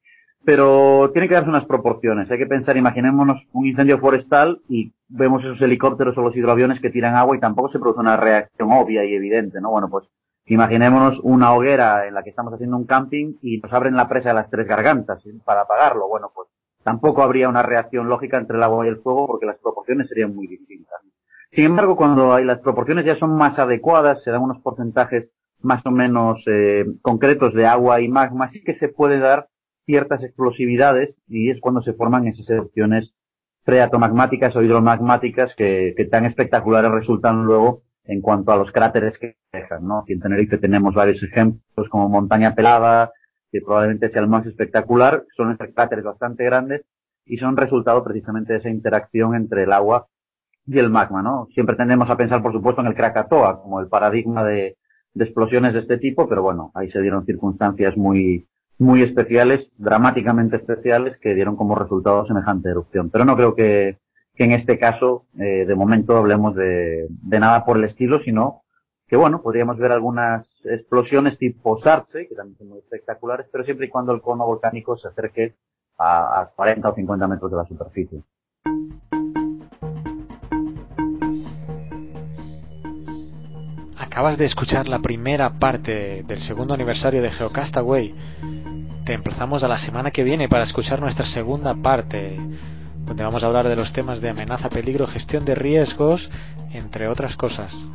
Pero 0.44 1.10
tiene 1.12 1.26
que 1.26 1.34
darse 1.34 1.48
unas 1.48 1.64
proporciones. 1.64 2.30
Hay 2.30 2.36
que 2.36 2.46
pensar, 2.46 2.76
imaginémonos 2.76 3.46
un 3.52 3.66
incendio 3.66 3.98
forestal 3.98 4.60
y 4.68 4.92
vemos 5.08 5.42
esos 5.42 5.60
helicópteros 5.62 6.18
o 6.18 6.22
los 6.22 6.36
hidroaviones 6.36 6.80
que 6.80 6.90
tiran 6.90 7.14
agua 7.16 7.36
y 7.36 7.40
tampoco 7.40 7.70
se 7.70 7.78
produce 7.78 8.00
una 8.00 8.16
reacción 8.16 8.70
obvia 8.72 9.04
y 9.04 9.14
evidente, 9.14 9.60
¿no? 9.60 9.70
Bueno, 9.70 9.88
pues 9.88 10.04
imaginémonos 10.46 11.18
una 11.22 11.54
hoguera 11.54 12.06
en 12.06 12.12
la 12.12 12.22
que 12.22 12.30
estamos 12.30 12.52
haciendo 12.52 12.76
un 12.76 12.84
camping 12.84 13.36
y 13.40 13.58
nos 13.58 13.72
abren 13.72 13.96
la 13.96 14.08
presa 14.08 14.30
de 14.30 14.34
las 14.34 14.50
tres 14.50 14.66
gargantas 14.66 15.22
para 15.44 15.62
apagarlo. 15.62 16.08
Bueno, 16.08 16.30
pues 16.34 16.48
tampoco 16.82 17.22
habría 17.22 17.48
una 17.48 17.62
reacción 17.62 18.10
lógica 18.10 18.36
entre 18.36 18.58
el 18.58 18.62
agua 18.62 18.84
y 18.84 18.90
el 18.90 19.00
fuego 19.00 19.26
porque 19.26 19.46
las 19.46 19.58
proporciones 19.58 20.08
serían 20.08 20.34
muy 20.34 20.46
distintas. 20.46 21.00
Sin 21.54 21.66
embargo, 21.66 21.96
cuando 21.96 22.32
hay 22.32 22.44
las 22.44 22.58
proporciones 22.58 23.04
ya 23.04 23.14
son 23.14 23.36
más 23.36 23.60
adecuadas, 23.60 24.22
se 24.24 24.32
dan 24.32 24.42
unos 24.42 24.60
porcentajes 24.60 25.30
más 25.60 25.86
o 25.86 25.92
menos 25.92 26.42
eh, 26.46 26.84
concretos 27.00 27.54
de 27.54 27.64
agua 27.64 28.00
y 28.00 28.08
magma, 28.08 28.50
sí 28.50 28.62
que 28.64 28.74
se 28.74 28.88
puede 28.88 29.20
dar 29.20 29.48
ciertas 29.86 30.24
explosividades 30.24 31.14
y 31.28 31.50
es 31.50 31.60
cuando 31.60 31.80
se 31.80 31.92
forman 31.92 32.26
esas 32.26 32.50
erupciones 32.50 33.14
freatomagmáticas 33.62 34.56
o 34.56 34.62
hidromagmáticas 34.62 35.54
que, 35.54 35.94
que 35.96 36.04
tan 36.06 36.24
espectaculares 36.24 36.90
resultan 36.90 37.44
luego 37.44 37.82
en 38.02 38.20
cuanto 38.20 38.50
a 38.50 38.56
los 38.56 38.72
cráteres 38.72 39.16
que 39.18 39.36
dejan, 39.52 39.86
¿no? 39.86 40.00
Aquí 40.00 40.14
en 40.14 40.20
Tenerife 40.20 40.58
tenemos 40.58 40.92
varios 40.92 41.22
ejemplos 41.22 41.88
como 41.88 42.08
Montaña 42.08 42.56
Pelada, 42.56 43.12
que 43.52 43.60
probablemente 43.60 44.10
sea 44.10 44.22
el 44.22 44.28
más 44.28 44.44
espectacular, 44.44 45.24
son 45.36 45.56
cráteres 45.56 46.04
bastante 46.04 46.44
grandes 46.44 46.82
y 47.24 47.36
son 47.36 47.56
resultado 47.56 48.02
precisamente 48.02 48.54
de 48.54 48.58
esa 48.58 48.70
interacción 48.70 49.36
entre 49.36 49.62
el 49.62 49.72
agua 49.72 50.08
y 50.66 50.78
el 50.78 50.90
magma, 50.90 51.22
¿no? 51.22 51.46
Siempre 51.54 51.76
tendemos 51.76 52.08
a 52.08 52.16
pensar, 52.16 52.42
por 52.42 52.52
supuesto, 52.52 52.80
en 52.80 52.88
el 52.88 52.94
Krakatoa 52.94 53.62
como 53.62 53.80
el 53.80 53.88
paradigma 53.88 54.44
de, 54.44 54.76
explosiones 55.16 55.74
de 55.74 55.80
este 55.80 55.98
tipo, 55.98 56.28
pero 56.28 56.42
bueno, 56.42 56.72
ahí 56.74 56.90
se 56.90 57.00
dieron 57.00 57.24
circunstancias 57.24 57.96
muy, 57.96 58.48
muy 58.78 59.02
especiales, 59.02 59.70
dramáticamente 59.76 60.56
especiales, 60.56 61.18
que 61.18 61.34
dieron 61.34 61.56
como 61.56 61.74
resultado 61.74 62.26
semejante 62.26 62.70
erupción. 62.70 63.10
Pero 63.10 63.24
no 63.24 63.36
creo 63.36 63.54
que, 63.54 63.98
que 64.34 64.44
en 64.44 64.52
este 64.52 64.78
caso, 64.78 65.26
eh, 65.38 65.66
de 65.66 65.74
momento, 65.74 66.16
hablemos 66.16 66.56
de, 66.56 67.06
de 67.08 67.40
nada 67.40 67.64
por 67.64 67.76
el 67.76 67.84
estilo, 67.84 68.20
sino 68.24 68.62
que 69.06 69.16
bueno, 69.16 69.42
podríamos 69.42 69.76
ver 69.78 69.92
algunas 69.92 70.46
explosiones 70.64 71.38
tipo 71.38 71.78
Sarce, 71.78 72.26
que 72.26 72.34
también 72.34 72.56
son 72.56 72.68
muy 72.68 72.78
espectaculares, 72.78 73.46
pero 73.52 73.64
siempre 73.64 73.86
y 73.86 73.90
cuando 73.90 74.12
el 74.12 74.22
cono 74.22 74.46
volcánico 74.46 74.96
se 74.96 75.08
acerque 75.08 75.54
a, 75.98 76.40
a 76.40 76.46
40 76.46 76.88
o 76.88 76.94
50 76.94 77.28
metros 77.28 77.50
de 77.50 77.56
la 77.56 77.66
superficie. 77.66 78.22
Acabas 84.14 84.38
de 84.38 84.44
escuchar 84.44 84.86
la 84.86 85.00
primera 85.00 85.58
parte 85.58 86.22
del 86.22 86.40
segundo 86.40 86.72
aniversario 86.72 87.20
de 87.20 87.32
Geocastaway. 87.32 88.14
Te 89.04 89.12
emplazamos 89.12 89.64
a 89.64 89.68
la 89.68 89.76
semana 89.76 90.12
que 90.12 90.22
viene 90.22 90.48
para 90.48 90.62
escuchar 90.62 91.00
nuestra 91.00 91.26
segunda 91.26 91.74
parte, 91.74 92.38
donde 93.06 93.24
vamos 93.24 93.42
a 93.42 93.48
hablar 93.48 93.66
de 93.66 93.74
los 93.74 93.92
temas 93.92 94.20
de 94.20 94.28
amenaza, 94.28 94.70
peligro, 94.70 95.08
gestión 95.08 95.44
de 95.44 95.56
riesgos, 95.56 96.30
entre 96.72 97.08
otras 97.08 97.36
cosas. 97.36 97.86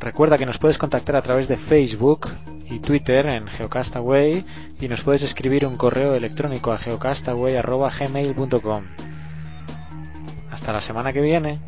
Recuerda 0.00 0.36
que 0.36 0.44
nos 0.44 0.58
puedes 0.58 0.76
contactar 0.76 1.16
a 1.16 1.22
través 1.22 1.48
de 1.48 1.56
Facebook 1.56 2.28
y 2.68 2.80
Twitter 2.80 3.24
en 3.24 3.46
Geocastaway 3.46 4.44
y 4.78 4.88
nos 4.88 5.02
puedes 5.02 5.22
escribir 5.22 5.64
un 5.64 5.76
correo 5.76 6.14
electrónico 6.14 6.72
a 6.72 6.78
geocastaway.gmail.com. 6.78 8.84
Hasta 10.50 10.74
la 10.74 10.80
semana 10.82 11.14
que 11.14 11.22
viene. 11.22 11.58